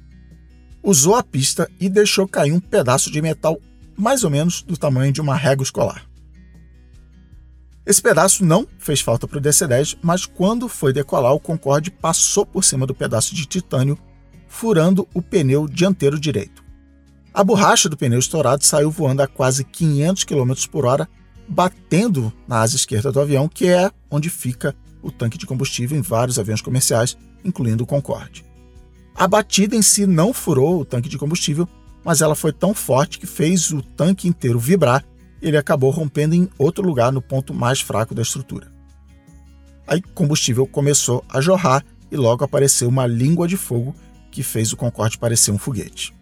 usou 0.83 1.15
a 1.15 1.23
pista 1.23 1.67
e 1.81 1.89
deixou 1.89 2.29
cair 2.29 2.53
um 2.53 2.61
pedaço 2.61 3.11
de 3.11 3.23
metal 3.23 3.59
mais 3.97 4.23
ou 4.23 4.29
menos 4.29 4.63
do 4.63 4.77
tamanho 4.77 5.13
de 5.13 5.21
uma 5.23 5.35
régua 5.35 5.65
escolar. 5.65 6.10
Esse 7.87 8.03
pedaço 8.03 8.45
não 8.45 8.67
fez 8.79 9.01
falta 9.01 9.27
para 9.27 9.39
o 9.39 9.41
DC-10, 9.41 9.99
mas 10.03 10.27
quando 10.27 10.69
foi 10.69 10.93
decolar, 10.93 11.33
o 11.33 11.41
Concorde 11.41 11.91
passou 11.91 12.45
por 12.45 12.63
cima 12.63 12.87
do 12.87 12.95
pedaço 12.95 13.35
de 13.35 13.47
titânio, 13.47 13.99
furando 14.47 15.09
o 15.15 15.23
pneu 15.23 15.67
dianteiro 15.67 16.19
direito. 16.19 16.63
A 17.33 17.43
borracha 17.43 17.89
do 17.89 17.97
pneu 17.97 18.19
estourado 18.19 18.65
saiu 18.65 18.91
voando 18.91 19.23
a 19.23 19.27
quase 19.27 19.65
500 19.65 20.25
km 20.25 20.53
por 20.71 20.85
hora, 20.85 21.09
batendo 21.49 22.33
na 22.47 22.61
asa 22.61 22.77
esquerda 22.77 23.11
do 23.11 23.21
avião, 23.21 23.49
que 23.49 23.67
é 23.67 23.91
onde 24.11 24.29
fica 24.29 24.75
o 25.03 25.11
tanque 25.11 25.39
de 25.39 25.47
combustível 25.47 25.97
em 25.97 26.03
vários 26.03 26.39
aviões 26.39 26.61
comerciais, 26.61 27.17
incluindo 27.45 27.85
o 27.85 27.87
Concorde. 27.87 28.45
A 29.15 29.27
batida 29.27 29.75
em 29.75 29.83
si 29.83 30.07
não 30.07 30.33
furou 30.33 30.81
o 30.81 30.85
tanque 30.85 31.09
de 31.09 31.19
combustível, 31.19 31.69
mas 32.05 32.21
ela 32.21 32.35
foi 32.35 32.53
tão 32.53 32.75
forte 32.75 33.19
que 33.19 33.27
fez 33.27 33.71
o 33.71 33.83
tanque 33.83 34.29
inteiro 34.29 34.59
vibrar 34.59 35.05
ele 35.41 35.57
acabou 35.57 35.91
rompendo 35.91 36.35
em 36.35 36.49
outro 36.59 36.87
lugar 36.87 37.13
no 37.13 37.23
ponto 37.23 37.55
mais 37.55 37.81
fraco 37.81 38.15
da 38.15 38.23
estrutura. 38.23 38.71
Aí 39.87 40.01
combustível 40.01 40.67
começou 40.67 41.25
a 41.29 41.41
jorrar 41.41 41.85
e 42.11 42.17
logo 42.17 42.45
apareceu 42.45 42.89
uma 42.89 43.07
língua 43.07 43.49
de 43.49 43.57
fogo 43.57 43.95
que 44.31 44.43
fez 44.43 44.73
o 44.73 44.77
Concorde 44.77 45.19
parecer 45.19 45.51
um 45.51 45.59
foguete. 45.59 46.15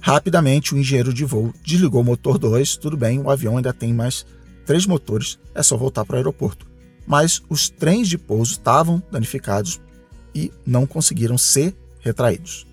Rapidamente, 0.00 0.74
o 0.74 0.78
engenheiro 0.78 1.14
de 1.14 1.24
voo 1.24 1.54
desligou 1.64 2.00
o 2.00 2.04
motor 2.04 2.36
2, 2.38 2.76
tudo 2.76 2.96
bem, 2.96 3.20
o 3.20 3.30
avião 3.30 3.56
ainda 3.56 3.72
tem 3.72 3.94
mais 3.94 4.26
três 4.66 4.84
motores, 4.84 5.38
é 5.54 5.62
só 5.62 5.76
voltar 5.76 6.04
para 6.04 6.14
o 6.14 6.16
aeroporto. 6.16 6.66
Mas 7.06 7.40
os 7.48 7.68
trens 7.68 8.08
de 8.08 8.18
pouso 8.18 8.52
estavam 8.52 9.00
danificados 9.12 9.80
e 10.34 10.52
não 10.66 10.86
conseguiram 10.86 11.38
ser 11.38 11.76
retraídos. 12.00 12.66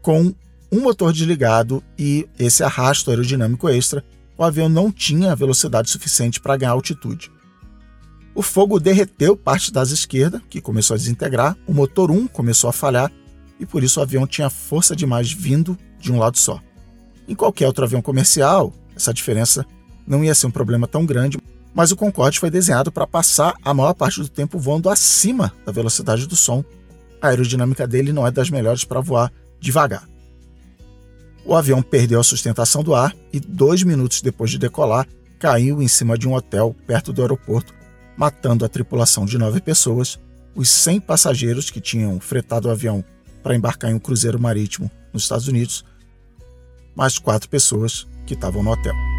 Com 0.00 0.32
um 0.70 0.80
motor 0.80 1.12
desligado 1.12 1.82
e 1.98 2.28
esse 2.38 2.62
arrasto 2.62 3.10
aerodinâmico 3.10 3.68
extra, 3.68 4.04
o 4.42 4.46
avião 4.46 4.68
não 4.68 4.90
tinha 4.90 5.36
velocidade 5.36 5.90
suficiente 5.90 6.40
para 6.40 6.56
ganhar 6.56 6.72
altitude. 6.72 7.30
O 8.34 8.42
fogo 8.42 8.80
derreteu 8.80 9.36
parte 9.36 9.72
da 9.72 9.82
asa 9.82 9.94
esquerda, 9.94 10.42
que 10.48 10.60
começou 10.60 10.94
a 10.94 10.98
desintegrar, 10.98 11.56
o 11.66 11.72
motor 11.72 12.10
1 12.10 12.26
começou 12.28 12.68
a 12.68 12.72
falhar 12.72 13.12
e 13.60 13.66
por 13.66 13.82
isso 13.84 14.00
o 14.00 14.02
avião 14.02 14.26
tinha 14.26 14.50
força 14.50 14.96
demais 14.96 15.30
vindo 15.30 15.78
de 15.98 16.10
um 16.10 16.18
lado 16.18 16.38
só. 16.38 16.60
Em 17.28 17.34
qualquer 17.34 17.66
outro 17.66 17.84
avião 17.84 18.02
comercial, 18.02 18.72
essa 18.96 19.14
diferença 19.14 19.64
não 20.06 20.24
ia 20.24 20.34
ser 20.34 20.46
um 20.46 20.50
problema 20.50 20.88
tão 20.88 21.06
grande, 21.06 21.38
mas 21.74 21.92
o 21.92 21.96
Concorde 21.96 22.40
foi 22.40 22.50
desenhado 22.50 22.90
para 22.90 23.06
passar 23.06 23.54
a 23.62 23.72
maior 23.72 23.94
parte 23.94 24.20
do 24.20 24.28
tempo 24.28 24.58
voando 24.58 24.90
acima 24.90 25.52
da 25.64 25.70
velocidade 25.70 26.26
do 26.26 26.34
som. 26.34 26.64
A 27.20 27.28
aerodinâmica 27.28 27.86
dele 27.86 28.12
não 28.12 28.26
é 28.26 28.30
das 28.30 28.50
melhores 28.50 28.84
para 28.84 29.00
voar 29.00 29.32
devagar. 29.60 30.11
O 31.44 31.54
avião 31.54 31.82
perdeu 31.82 32.20
a 32.20 32.24
sustentação 32.24 32.82
do 32.82 32.94
ar 32.94 33.14
e, 33.32 33.40
dois 33.40 33.82
minutos 33.82 34.22
depois 34.22 34.50
de 34.50 34.58
decolar, 34.58 35.06
caiu 35.38 35.82
em 35.82 35.88
cima 35.88 36.16
de 36.16 36.28
um 36.28 36.34
hotel 36.34 36.74
perto 36.86 37.12
do 37.12 37.20
aeroporto, 37.20 37.74
matando 38.16 38.64
a 38.64 38.68
tripulação 38.68 39.24
de 39.24 39.36
nove 39.36 39.60
pessoas, 39.60 40.20
os 40.54 40.68
100 40.68 41.00
passageiros 41.00 41.70
que 41.70 41.80
tinham 41.80 42.20
fretado 42.20 42.68
o 42.68 42.70
avião 42.70 43.04
para 43.42 43.56
embarcar 43.56 43.90
em 43.90 43.94
um 43.94 43.98
cruzeiro 43.98 44.40
marítimo 44.40 44.90
nos 45.12 45.24
Estados 45.24 45.48
Unidos, 45.48 45.84
mais 46.94 47.18
quatro 47.18 47.48
pessoas 47.48 48.06
que 48.24 48.34
estavam 48.34 48.62
no 48.62 48.70
hotel. 48.70 49.11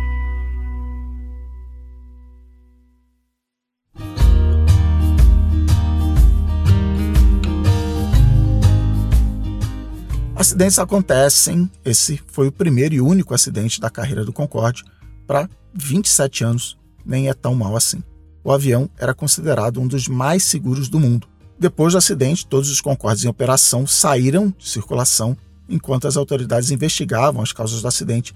Acidentes 10.43 10.77
acontecem, 10.77 11.71
esse 11.85 12.21
foi 12.27 12.49
o 12.49 12.51
primeiro 12.51 12.93
e 12.93 12.99
único 12.99 13.33
acidente 13.33 13.79
da 13.79 13.89
carreira 13.89 14.25
do 14.25 14.33
Concorde 14.33 14.83
para 15.25 15.49
27 15.73 16.43
anos, 16.43 16.77
nem 17.05 17.29
é 17.29 17.33
tão 17.33 17.55
mal 17.55 17.77
assim. 17.77 18.03
O 18.43 18.51
avião 18.51 18.89
era 18.97 19.13
considerado 19.13 19.79
um 19.79 19.87
dos 19.87 20.09
mais 20.09 20.43
seguros 20.43 20.89
do 20.89 20.99
mundo. 20.99 21.29
Depois 21.57 21.93
do 21.93 21.97
acidente, 21.97 22.45
todos 22.45 22.69
os 22.69 22.81
Concordes 22.81 23.23
em 23.23 23.29
operação 23.29 23.87
saíram 23.87 24.53
de 24.57 24.67
circulação 24.67 25.37
enquanto 25.69 26.09
as 26.09 26.17
autoridades 26.17 26.71
investigavam 26.71 27.41
as 27.41 27.53
causas 27.53 27.81
do 27.81 27.87
acidente, 27.87 28.35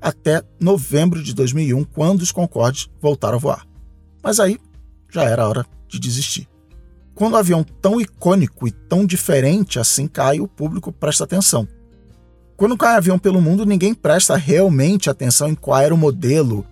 até 0.00 0.42
novembro 0.58 1.22
de 1.22 1.32
2001, 1.32 1.84
quando 1.84 2.22
os 2.22 2.32
Concordes 2.32 2.88
voltaram 3.00 3.36
a 3.36 3.40
voar. 3.40 3.64
Mas 4.20 4.40
aí 4.40 4.58
já 5.08 5.22
era 5.22 5.46
hora 5.46 5.64
de 5.86 6.00
desistir. 6.00 6.48
Quando 7.16 7.32
um 7.32 7.38
avião 7.38 7.64
tão 7.64 7.98
icônico 7.98 8.68
e 8.68 8.70
tão 8.70 9.06
diferente 9.06 9.78
assim 9.80 10.06
cai, 10.06 10.38
o 10.38 10.46
público 10.46 10.92
presta 10.92 11.24
atenção. 11.24 11.66
Quando 12.58 12.76
cai 12.76 12.92
um 12.92 12.98
avião 12.98 13.18
pelo 13.18 13.40
mundo, 13.40 13.64
ninguém 13.64 13.94
presta 13.94 14.36
realmente 14.36 15.08
atenção 15.08 15.48
em 15.48 15.54
qual 15.54 15.80
era 15.80 15.94
o 15.94 15.96
modelo. 15.96 16.66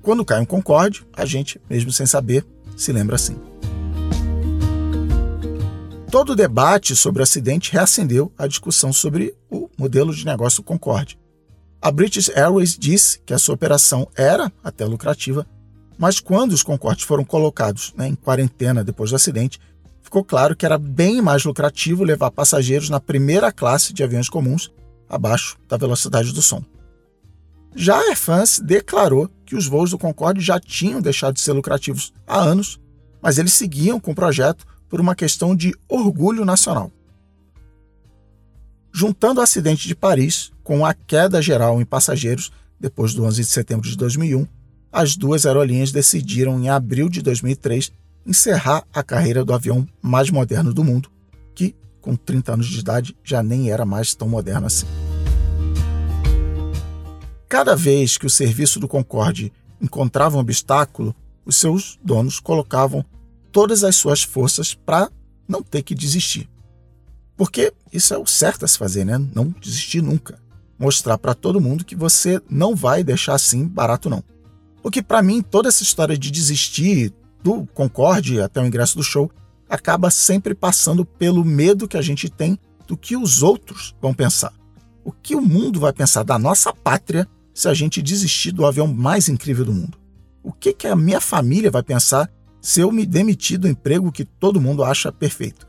Quando 0.00 0.24
cai 0.24 0.40
um 0.40 0.44
Concorde, 0.44 1.04
a 1.12 1.24
gente, 1.24 1.60
mesmo 1.68 1.90
sem 1.90 2.06
saber, 2.06 2.46
se 2.76 2.92
lembra 2.92 3.16
assim. 3.16 3.36
Todo 6.12 6.30
o 6.30 6.36
debate 6.36 6.94
sobre 6.94 7.20
o 7.20 7.24
acidente 7.24 7.72
reacendeu 7.72 8.32
a 8.38 8.46
discussão 8.46 8.92
sobre 8.92 9.34
o 9.50 9.68
modelo 9.76 10.14
de 10.14 10.24
negócio 10.24 10.62
Concorde. 10.62 11.18
A 11.80 11.90
British 11.90 12.28
Airways 12.28 12.78
disse 12.78 13.20
que 13.26 13.34
a 13.34 13.38
sua 13.38 13.56
operação 13.56 14.06
era 14.14 14.52
até 14.62 14.84
lucrativa, 14.84 15.44
mas 15.98 16.20
quando 16.20 16.52
os 16.52 16.62
Concordes 16.62 17.04
foram 17.04 17.24
colocados 17.24 17.92
né, 17.96 18.06
em 18.06 18.14
quarentena 18.14 18.84
depois 18.84 19.10
do 19.10 19.16
acidente, 19.16 19.58
ficou 20.12 20.22
claro 20.22 20.54
que 20.54 20.66
era 20.66 20.76
bem 20.76 21.22
mais 21.22 21.42
lucrativo 21.42 22.04
levar 22.04 22.30
passageiros 22.30 22.90
na 22.90 23.00
primeira 23.00 23.50
classe 23.50 23.94
de 23.94 24.04
aviões 24.04 24.28
comuns, 24.28 24.70
abaixo 25.08 25.56
da 25.66 25.78
velocidade 25.78 26.34
do 26.34 26.42
som. 26.42 26.62
Já 27.74 27.96
a 27.96 28.08
Air 28.08 28.16
France 28.18 28.62
declarou 28.62 29.30
que 29.46 29.56
os 29.56 29.66
voos 29.66 29.90
do 29.90 29.96
Concorde 29.96 30.42
já 30.42 30.60
tinham 30.60 31.00
deixado 31.00 31.32
de 31.32 31.40
ser 31.40 31.52
lucrativos 31.52 32.12
há 32.26 32.38
anos, 32.38 32.78
mas 33.22 33.38
eles 33.38 33.54
seguiam 33.54 33.98
com 33.98 34.12
o 34.12 34.14
projeto 34.14 34.66
por 34.86 35.00
uma 35.00 35.14
questão 35.14 35.56
de 35.56 35.74
orgulho 35.88 36.44
nacional. 36.44 36.92
Juntando 38.92 39.40
o 39.40 39.42
acidente 39.42 39.88
de 39.88 39.94
Paris 39.94 40.52
com 40.62 40.84
a 40.84 40.92
queda 40.92 41.40
geral 41.40 41.80
em 41.80 41.86
passageiros 41.86 42.52
depois 42.78 43.14
do 43.14 43.24
11 43.24 43.40
de 43.40 43.48
setembro 43.48 43.88
de 43.88 43.96
2001, 43.96 44.46
as 44.92 45.16
duas 45.16 45.46
aerolíneas 45.46 45.90
decidiram 45.90 46.60
em 46.60 46.68
abril 46.68 47.08
de 47.08 47.22
2003 47.22 47.90
encerrar 48.26 48.84
a 48.92 49.02
carreira 49.02 49.44
do 49.44 49.52
avião 49.52 49.86
mais 50.00 50.30
moderno 50.30 50.72
do 50.72 50.84
mundo, 50.84 51.10
que, 51.54 51.74
com 52.00 52.16
30 52.16 52.54
anos 52.54 52.66
de 52.66 52.80
idade, 52.80 53.16
já 53.22 53.42
nem 53.42 53.70
era 53.70 53.84
mais 53.84 54.14
tão 54.14 54.28
moderno 54.28 54.66
assim. 54.66 54.86
Cada 57.48 57.76
vez 57.76 58.16
que 58.16 58.26
o 58.26 58.30
serviço 58.30 58.80
do 58.80 58.88
Concorde 58.88 59.52
encontrava 59.80 60.36
um 60.36 60.40
obstáculo, 60.40 61.14
os 61.44 61.56
seus 61.56 61.98
donos 62.02 62.40
colocavam 62.40 63.04
todas 63.50 63.84
as 63.84 63.96
suas 63.96 64.22
forças 64.22 64.72
para 64.72 65.10
não 65.46 65.62
ter 65.62 65.82
que 65.82 65.94
desistir. 65.94 66.48
Porque 67.36 67.72
isso 67.92 68.14
é 68.14 68.18
o 68.18 68.26
certo 68.26 68.64
a 68.64 68.68
se 68.68 68.78
fazer, 68.78 69.04
né? 69.04 69.18
Não 69.34 69.54
desistir 69.60 70.00
nunca. 70.00 70.38
Mostrar 70.78 71.18
para 71.18 71.34
todo 71.34 71.60
mundo 71.60 71.84
que 71.84 71.94
você 71.94 72.40
não 72.48 72.74
vai 72.74 73.04
deixar 73.04 73.34
assim 73.34 73.66
barato, 73.66 74.08
não. 74.08 74.24
Porque 74.82 75.02
para 75.02 75.22
mim, 75.22 75.42
toda 75.42 75.68
essa 75.68 75.82
história 75.82 76.16
de 76.16 76.30
desistir, 76.30 77.12
do 77.42 77.66
Concorde 77.66 78.40
até 78.40 78.60
o 78.60 78.66
ingresso 78.66 78.96
do 78.96 79.02
show 79.02 79.30
acaba 79.68 80.10
sempre 80.10 80.54
passando 80.54 81.04
pelo 81.04 81.44
medo 81.44 81.88
que 81.88 81.96
a 81.96 82.02
gente 82.02 82.28
tem 82.28 82.58
do 82.86 82.96
que 82.96 83.16
os 83.16 83.42
outros 83.42 83.94
vão 84.00 84.12
pensar. 84.12 84.52
O 85.04 85.10
que 85.10 85.34
o 85.34 85.40
mundo 85.40 85.80
vai 85.80 85.92
pensar 85.92 86.22
da 86.22 86.38
nossa 86.38 86.72
pátria 86.72 87.26
se 87.54 87.68
a 87.68 87.74
gente 87.74 88.02
desistir 88.02 88.52
do 88.52 88.66
avião 88.66 88.86
mais 88.86 89.28
incrível 89.28 89.64
do 89.64 89.72
mundo? 89.72 89.98
O 90.42 90.52
que, 90.52 90.72
que 90.72 90.86
a 90.86 90.96
minha 90.96 91.20
família 91.20 91.70
vai 91.70 91.82
pensar 91.82 92.30
se 92.60 92.80
eu 92.80 92.92
me 92.92 93.06
demitir 93.06 93.58
do 93.58 93.68
emprego 93.68 94.12
que 94.12 94.24
todo 94.24 94.60
mundo 94.60 94.84
acha 94.84 95.10
perfeito? 95.10 95.66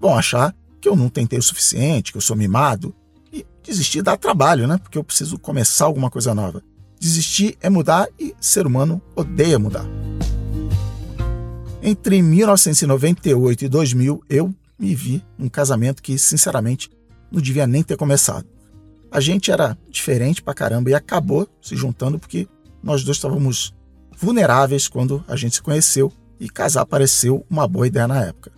Vão 0.00 0.16
achar 0.16 0.54
que 0.80 0.88
eu 0.88 0.96
não 0.96 1.08
tentei 1.08 1.38
o 1.38 1.42
suficiente, 1.42 2.10
que 2.10 2.18
eu 2.18 2.22
sou 2.22 2.36
mimado. 2.36 2.94
E 3.32 3.46
desistir 3.62 4.02
dá 4.02 4.16
trabalho, 4.16 4.66
né? 4.66 4.78
Porque 4.78 4.98
eu 4.98 5.04
preciso 5.04 5.38
começar 5.38 5.84
alguma 5.84 6.10
coisa 6.10 6.34
nova. 6.34 6.62
Desistir 6.98 7.56
é 7.60 7.68
mudar 7.68 8.08
e 8.18 8.34
ser 8.40 8.66
humano 8.66 9.00
odeia 9.14 9.58
mudar. 9.58 10.01
Entre 11.84 12.22
1998 12.22 13.64
e 13.64 13.68
2000, 13.68 14.22
eu 14.30 14.54
me 14.78 14.94
vi 14.94 15.20
num 15.36 15.48
casamento 15.48 16.00
que, 16.00 16.16
sinceramente, 16.16 16.88
não 17.28 17.40
devia 17.40 17.66
nem 17.66 17.82
ter 17.82 17.96
começado. 17.96 18.46
A 19.10 19.18
gente 19.18 19.50
era 19.50 19.76
diferente 19.90 20.40
pra 20.40 20.54
caramba 20.54 20.90
e 20.90 20.94
acabou 20.94 21.48
se 21.60 21.74
juntando 21.74 22.20
porque 22.20 22.46
nós 22.80 23.02
dois 23.02 23.16
estávamos 23.16 23.74
vulneráveis 24.16 24.86
quando 24.86 25.24
a 25.26 25.34
gente 25.34 25.56
se 25.56 25.62
conheceu 25.62 26.12
e 26.38 26.48
casar 26.48 26.86
pareceu 26.86 27.44
uma 27.50 27.66
boa 27.66 27.88
ideia 27.88 28.06
na 28.06 28.26
época. 28.26 28.52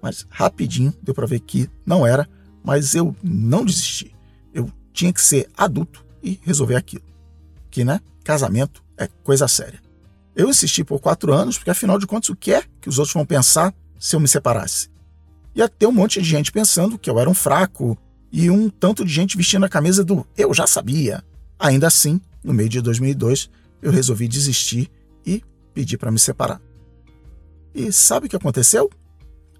Mas 0.00 0.26
rapidinho 0.30 0.94
deu 1.02 1.14
para 1.14 1.26
ver 1.26 1.40
que 1.40 1.68
não 1.84 2.06
era, 2.06 2.26
mas 2.64 2.94
eu 2.94 3.14
não 3.22 3.62
desisti. 3.62 4.14
Eu 4.54 4.72
tinha 4.90 5.12
que 5.12 5.20
ser 5.20 5.50
adulto 5.54 6.02
e 6.22 6.40
resolver 6.42 6.76
aquilo. 6.76 7.04
Que, 7.70 7.84
né? 7.84 8.00
Casamento 8.24 8.82
é 8.96 9.06
coisa 9.22 9.46
séria. 9.46 9.87
Eu 10.38 10.48
insisti 10.48 10.84
por 10.84 11.00
quatro 11.00 11.34
anos, 11.34 11.58
porque 11.58 11.70
afinal 11.70 11.98
de 11.98 12.06
contas, 12.06 12.30
o 12.30 12.36
que 12.36 12.52
é 12.52 12.62
que 12.80 12.88
os 12.88 12.96
outros 13.00 13.12
vão 13.12 13.26
pensar 13.26 13.74
se 13.98 14.14
eu 14.14 14.20
me 14.20 14.28
separasse? 14.28 14.88
Ia 15.52 15.68
ter 15.68 15.88
um 15.88 15.92
monte 15.92 16.22
de 16.22 16.28
gente 16.28 16.52
pensando 16.52 16.96
que 16.96 17.10
eu 17.10 17.18
era 17.18 17.28
um 17.28 17.34
fraco 17.34 17.98
e 18.30 18.48
um 18.48 18.70
tanto 18.70 19.04
de 19.04 19.12
gente 19.12 19.36
vestindo 19.36 19.66
a 19.66 19.68
camisa 19.68 20.04
do 20.04 20.24
eu 20.36 20.54
já 20.54 20.64
sabia. 20.64 21.24
Ainda 21.58 21.88
assim, 21.88 22.20
no 22.44 22.54
meio 22.54 22.68
de 22.68 22.80
2002, 22.80 23.50
eu 23.82 23.90
resolvi 23.90 24.28
desistir 24.28 24.88
e 25.26 25.42
pedir 25.74 25.98
para 25.98 26.12
me 26.12 26.20
separar. 26.20 26.60
E 27.74 27.90
sabe 27.90 28.26
o 28.28 28.30
que 28.30 28.36
aconteceu? 28.36 28.88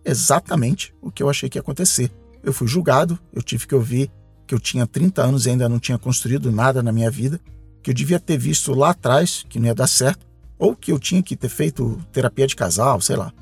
Exatamente 0.04 0.94
o 1.02 1.10
que 1.10 1.24
eu 1.24 1.28
achei 1.28 1.48
que 1.48 1.58
ia 1.58 1.60
acontecer. 1.60 2.08
Eu 2.40 2.52
fui 2.52 2.68
julgado, 2.68 3.18
eu 3.32 3.42
tive 3.42 3.66
que 3.66 3.74
ouvir 3.74 4.12
que 4.46 4.54
eu 4.54 4.60
tinha 4.60 4.86
30 4.86 5.24
anos 5.24 5.44
e 5.44 5.50
ainda 5.50 5.68
não 5.68 5.80
tinha 5.80 5.98
construído 5.98 6.52
nada 6.52 6.84
na 6.84 6.92
minha 6.92 7.10
vida, 7.10 7.40
que 7.82 7.90
eu 7.90 7.94
devia 7.94 8.20
ter 8.20 8.38
visto 8.38 8.72
lá 8.74 8.90
atrás 8.90 9.44
que 9.48 9.58
não 9.58 9.66
ia 9.66 9.74
dar 9.74 9.88
certo, 9.88 10.27
ou 10.58 10.74
que 10.74 10.90
eu 10.90 10.98
tinha 10.98 11.22
que 11.22 11.36
ter 11.36 11.48
feito 11.48 12.00
terapia 12.12 12.46
de 12.46 12.56
casal, 12.56 13.00
sei 13.00 13.16
lá. 13.16 13.32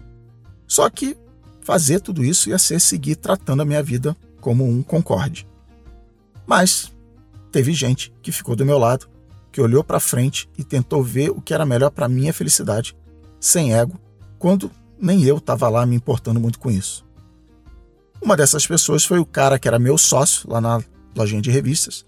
Só 0.67 0.89
que 0.91 1.17
fazer 1.63 2.01
tudo 2.01 2.25
isso 2.25 2.51
ia 2.51 2.59
ser 2.59 2.81
seguir 2.81 3.17
tratando 3.17 3.63
a 3.63 3.65
minha 3.65 3.83
vida 3.83 4.17
como 4.41 4.69
um 4.69 4.83
concorde. 4.83 5.47
Mas 6.47 6.93
teve 7.51 7.73
gente 7.73 8.13
que 8.23 8.31
ficou 8.31 8.55
do 8.55 8.67
meu 8.67 8.79
lado, 8.79 9.09
que 9.51 9.61
olhou 9.61 9.83
para 9.83 9.99
frente 9.99 10.49
e 10.59 10.63
tentou 10.63 11.03
ver 11.03 11.31
o 11.31 11.41
que 11.41 11.55
era 11.55 11.65
melhor 11.65 11.91
para 11.91 12.09
minha 12.09 12.33
felicidade, 12.33 12.97
sem 13.41 13.75
ego, 13.75 13.99
quando 14.39 14.71
nem 15.01 15.25
eu 15.25 15.39
estava 15.39 15.69
lá 15.69 15.85
me 15.87 15.97
importando 15.97 16.39
muito 16.39 16.59
com 16.59 16.71
isso. 16.71 17.05
Uma 18.21 18.37
dessas 18.37 18.67
pessoas 18.67 19.05
foi 19.05 19.19
o 19.19 19.27
cara 19.27 19.59
que 19.59 19.69
era 19.69 19.79
meu 19.79 19.99
sócio 19.99 20.51
lá 20.51 20.61
na 20.61 20.83
lojinha 21.17 21.41
de 21.41 21.51
revistas. 21.51 22.05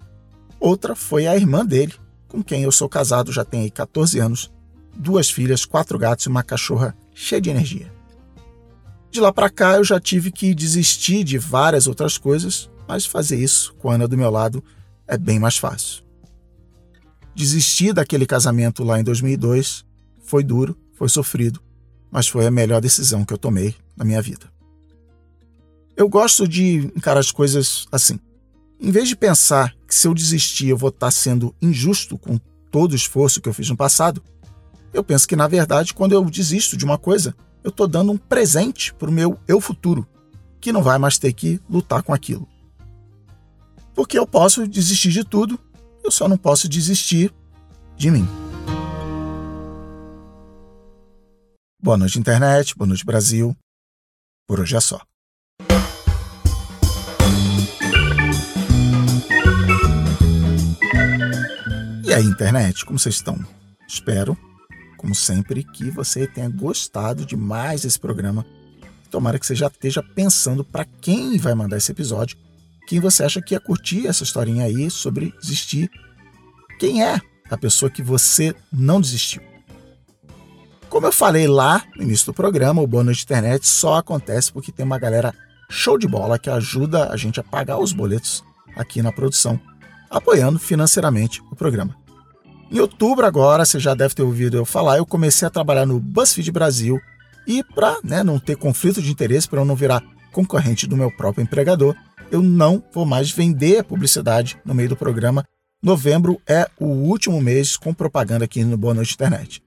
Outra 0.60 0.94
foi 0.94 1.26
a 1.26 1.36
irmã 1.36 1.64
dele, 1.64 1.94
com 2.26 2.42
quem 2.42 2.62
eu 2.62 2.72
sou 2.72 2.88
casado 2.88 3.32
já 3.32 3.44
tem 3.44 3.62
aí 3.62 3.70
14 3.70 4.18
anos, 4.18 4.50
duas 4.98 5.30
filhas, 5.30 5.64
quatro 5.64 5.98
gatos 5.98 6.26
e 6.26 6.28
uma 6.28 6.42
cachorra 6.42 6.96
cheia 7.14 7.40
de 7.40 7.48
energia. 7.48 7.92
De 9.10 9.20
lá 9.20 9.32
para 9.32 9.48
cá 9.48 9.76
eu 9.76 9.84
já 9.84 10.00
tive 10.00 10.30
que 10.30 10.54
desistir 10.54 11.24
de 11.24 11.38
várias 11.38 11.86
outras 11.86 12.18
coisas, 12.18 12.68
mas 12.86 13.06
fazer 13.06 13.36
isso 13.36 13.74
com 13.74 13.90
a 13.90 13.94
Ana 13.94 14.08
do 14.08 14.18
meu 14.18 14.30
lado 14.30 14.62
é 15.06 15.16
bem 15.16 15.38
mais 15.38 15.56
fácil. 15.56 16.02
Desistir 17.34 17.92
daquele 17.92 18.26
casamento 18.26 18.82
lá 18.82 18.98
em 18.98 19.04
2002 19.04 19.84
foi 20.20 20.42
duro, 20.42 20.76
foi 20.92 21.08
sofrido, 21.08 21.62
mas 22.10 22.26
foi 22.26 22.46
a 22.46 22.50
melhor 22.50 22.80
decisão 22.80 23.24
que 23.24 23.32
eu 23.32 23.38
tomei 23.38 23.74
na 23.96 24.04
minha 24.04 24.20
vida. 24.20 24.50
Eu 25.96 26.08
gosto 26.08 26.46
de 26.46 26.90
encarar 26.96 27.20
as 27.20 27.30
coisas 27.30 27.86
assim. 27.90 28.18
Em 28.80 28.90
vez 28.90 29.08
de 29.08 29.16
pensar 29.16 29.74
que 29.86 29.94
se 29.94 30.06
eu 30.06 30.14
desistir 30.14 30.68
eu 30.68 30.76
vou 30.76 30.90
estar 30.90 31.10
sendo 31.10 31.54
injusto 31.60 32.18
com 32.18 32.38
todo 32.70 32.92
o 32.92 32.96
esforço 32.96 33.40
que 33.40 33.48
eu 33.48 33.54
fiz 33.54 33.68
no 33.68 33.76
passado, 33.76 34.22
eu 34.92 35.04
penso 35.04 35.26
que 35.26 35.36
na 35.36 35.46
verdade 35.46 35.94
quando 35.94 36.12
eu 36.12 36.24
desisto 36.24 36.76
de 36.76 36.84
uma 36.84 36.98
coisa, 36.98 37.34
eu 37.62 37.70
estou 37.70 37.86
dando 37.86 38.12
um 38.12 38.16
presente 38.16 38.94
para 38.94 39.08
o 39.08 39.12
meu 39.12 39.38
eu 39.46 39.60
futuro, 39.60 40.06
que 40.60 40.72
não 40.72 40.82
vai 40.82 40.98
mais 40.98 41.18
ter 41.18 41.32
que 41.32 41.60
lutar 41.68 42.02
com 42.02 42.12
aquilo. 42.12 42.48
Porque 43.94 44.18
eu 44.18 44.26
posso 44.26 44.66
desistir 44.66 45.10
de 45.10 45.24
tudo, 45.24 45.58
eu 46.04 46.10
só 46.10 46.28
não 46.28 46.36
posso 46.36 46.68
desistir 46.68 47.32
de 47.96 48.10
mim. 48.10 48.26
Boa 51.80 51.96
noite, 51.96 52.18
internet. 52.18 52.76
Boa 52.76 52.88
noite, 52.88 53.04
Brasil. 53.04 53.56
Por 54.46 54.60
hoje 54.60 54.76
é 54.76 54.80
só. 54.80 55.00
E 62.04 62.14
aí, 62.14 62.24
internet, 62.24 62.84
como 62.84 62.98
vocês 62.98 63.16
estão? 63.16 63.38
Espero, 63.86 64.36
como 64.98 65.14
sempre, 65.14 65.64
que 65.64 65.90
você 65.90 66.26
tenha 66.26 66.50
gostado 66.50 67.24
de 67.24 67.36
mais 67.36 67.84
esse 67.84 67.98
programa. 67.98 68.44
Tomara 69.10 69.38
que 69.38 69.46
você 69.46 69.54
já 69.54 69.68
esteja 69.68 70.02
pensando 70.02 70.62
para 70.62 70.84
quem 70.84 71.38
vai 71.38 71.54
mandar 71.54 71.78
esse 71.78 71.90
episódio, 71.90 72.36
quem 72.86 73.00
você 73.00 73.22
acha 73.22 73.40
que 73.40 73.54
ia 73.54 73.60
curtir 73.60 74.06
essa 74.06 74.24
historinha 74.24 74.64
aí 74.64 74.90
sobre 74.90 75.32
desistir. 75.40 75.90
Quem 76.78 77.02
é 77.02 77.20
a 77.50 77.56
pessoa 77.56 77.90
que 77.90 78.02
você 78.02 78.54
não 78.70 79.00
desistiu? 79.00 79.40
Como 80.88 81.06
eu 81.06 81.12
falei 81.12 81.46
lá 81.46 81.84
no 81.96 82.02
início 82.02 82.26
do 82.26 82.34
programa, 82.34 82.82
o 82.82 82.86
bônus 82.86 83.18
de 83.18 83.24
internet 83.24 83.66
só 83.66 83.96
acontece 83.96 84.52
porque 84.52 84.72
tem 84.72 84.84
uma 84.84 84.98
galera 84.98 85.34
show 85.70 85.98
de 85.98 86.08
bola 86.08 86.38
que 86.38 86.50
ajuda 86.50 87.10
a 87.10 87.16
gente 87.16 87.38
a 87.38 87.44
pagar 87.44 87.78
os 87.78 87.92
boletos 87.92 88.42
aqui 88.74 89.02
na 89.02 89.12
produção, 89.12 89.60
apoiando 90.10 90.58
financeiramente 90.58 91.42
o 91.52 91.56
programa. 91.56 91.94
Em 92.70 92.80
outubro 92.80 93.24
agora, 93.24 93.64
você 93.64 93.80
já 93.80 93.94
deve 93.94 94.14
ter 94.14 94.22
ouvido 94.22 94.56
eu 94.56 94.64
falar, 94.64 94.98
eu 94.98 95.06
comecei 95.06 95.48
a 95.48 95.50
trabalhar 95.50 95.86
no 95.86 95.98
BuzzFeed 95.98 96.52
Brasil 96.52 97.00
e 97.46 97.64
para 97.64 97.98
né, 98.04 98.22
não 98.22 98.38
ter 98.38 98.56
conflito 98.56 99.00
de 99.00 99.10
interesse, 99.10 99.48
para 99.48 99.60
eu 99.60 99.64
não 99.64 99.74
virar 99.74 100.02
concorrente 100.30 100.86
do 100.86 100.96
meu 100.96 101.10
próprio 101.10 101.42
empregador, 101.42 101.96
eu 102.30 102.42
não 102.42 102.82
vou 102.92 103.06
mais 103.06 103.30
vender 103.30 103.84
publicidade 103.84 104.58
no 104.66 104.74
meio 104.74 104.90
do 104.90 104.96
programa. 104.96 105.44
Novembro 105.82 106.40
é 106.46 106.68
o 106.78 106.84
último 106.84 107.40
mês 107.40 107.74
com 107.74 107.94
propaganda 107.94 108.44
aqui 108.44 108.62
no 108.62 108.76
Boa 108.76 108.92
Noite 108.92 109.14
Internet. 109.14 109.62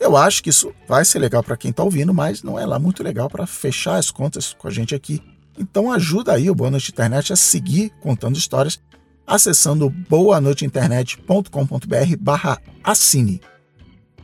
Eu 0.00 0.16
acho 0.16 0.42
que 0.42 0.48
isso 0.48 0.72
vai 0.88 1.04
ser 1.04 1.18
legal 1.18 1.42
para 1.42 1.56
quem 1.56 1.70
está 1.70 1.82
ouvindo, 1.82 2.14
mas 2.14 2.42
não 2.42 2.58
é 2.58 2.64
lá 2.64 2.78
muito 2.78 3.02
legal 3.02 3.28
para 3.28 3.46
fechar 3.46 3.96
as 3.96 4.10
contas 4.10 4.54
com 4.58 4.66
a 4.68 4.70
gente 4.70 4.94
aqui. 4.94 5.22
Então 5.58 5.92
ajuda 5.92 6.32
aí 6.32 6.50
o 6.50 6.54
Boa 6.54 6.70
Noite 6.70 6.90
Internet 6.90 7.32
a 7.32 7.36
seguir 7.36 7.90
contando 8.00 8.36
histórias 8.36 8.80
acessando 9.26 9.90
boanoiteinternet.com.br 9.90 12.16
barra 12.20 12.60
assine. 12.84 13.40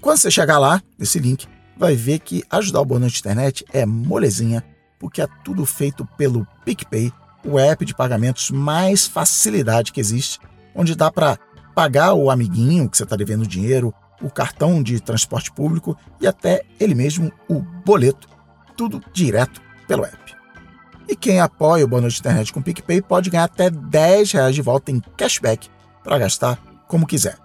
Quando 0.01 0.19
você 0.19 0.31
chegar 0.31 0.59
lá, 0.59 0.81
nesse 0.99 1.19
link, 1.19 1.47
vai 1.77 1.97
ver 1.97 2.21
que 2.21 2.45
ajudar 2.51 2.81
o 2.81 2.85
Boa 2.85 3.01
Noite 3.01 3.21
Internet 3.21 3.65
é 3.73 3.85
molezinha, 3.85 4.65
porque 4.99 5.23
é 5.23 5.27
tudo 5.45 5.67
feito 5.67 6.07
pelo 6.17 6.47
PicPay, 6.65 7.13
o 7.45 7.59
app 7.59 7.85
de 7.85 7.95
pagamentos 7.95 8.51
mais 8.51 9.07
facilidade 9.07 9.93
que 9.93 10.01
existe, 10.01 10.39
onde 10.75 10.95
dá 10.95 11.11
para 11.11 11.39
pagar 11.75 12.15
o 12.15 12.31
amiguinho 12.31 12.89
que 12.89 12.97
você 12.97 13.03
está 13.03 13.17
devendo 13.17 13.47
dinheiro, 13.47 13.93
o 14.21 14.31
cartão 14.31 14.83
de 14.83 15.01
transporte 15.01 15.53
público 15.53 15.97
e 16.21 16.27
até 16.27 16.63
ele 16.79 16.95
mesmo 16.95 17.33
o 17.49 17.61
boleto, 17.61 18.29
tudo 18.77 19.03
direto 19.13 19.61
pelo 19.89 20.05
app. 20.05 20.42
E 21.13 21.17
quem 21.17 21.41
apoia 21.41 21.85
o 21.85 21.89
Boa 21.89 22.01
Noite 22.01 22.21
Internet 22.21 22.51
com 22.55 22.61
o 22.61 22.63
PicPay 22.63 23.03
pode 23.03 23.29
ganhar 23.29 23.45
até 23.45 23.69
10 23.69 24.33
reais 24.33 24.55
de 24.55 24.63
volta 24.63 24.91
em 24.91 24.99
cashback 25.15 25.69
para 26.03 26.19
gastar 26.19 26.59
como 26.89 27.07
quiser. 27.07 27.37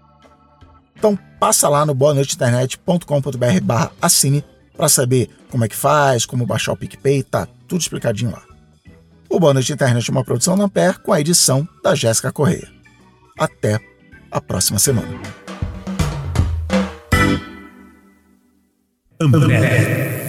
Então 0.96 1.20
passa 1.38 1.68
lá 1.68 1.86
no 1.86 1.94
boanoiteinternet.com.br 1.94 3.62
barra 3.62 3.92
assine 4.02 4.42
para 4.74 4.88
saber 4.88 5.30
como 5.52 5.66
é 5.66 5.68
que 5.68 5.76
faz, 5.76 6.26
como 6.26 6.46
baixar 6.46 6.72
o 6.72 6.78
PicPay, 6.78 7.24
tá 7.24 7.46
tudo 7.68 7.82
explicadinho 7.82 8.32
lá. 8.32 8.42
O 9.30 9.38
Boa 9.38 9.54
Noite 9.54 9.74
Internet 9.74 10.10
é 10.10 10.14
uma 10.14 10.24
produção 10.24 10.58
da 10.58 10.64
Ampere 10.64 11.00
com 11.00 11.12
a 11.12 11.20
edição 11.20 11.68
da 11.84 11.94
Jéssica 11.94 12.32
Correia. 12.32 12.70
Até 13.38 13.82
a 14.32 14.40
próxima 14.40 14.80
semana. 14.80 15.20
Ambev. 19.20 20.27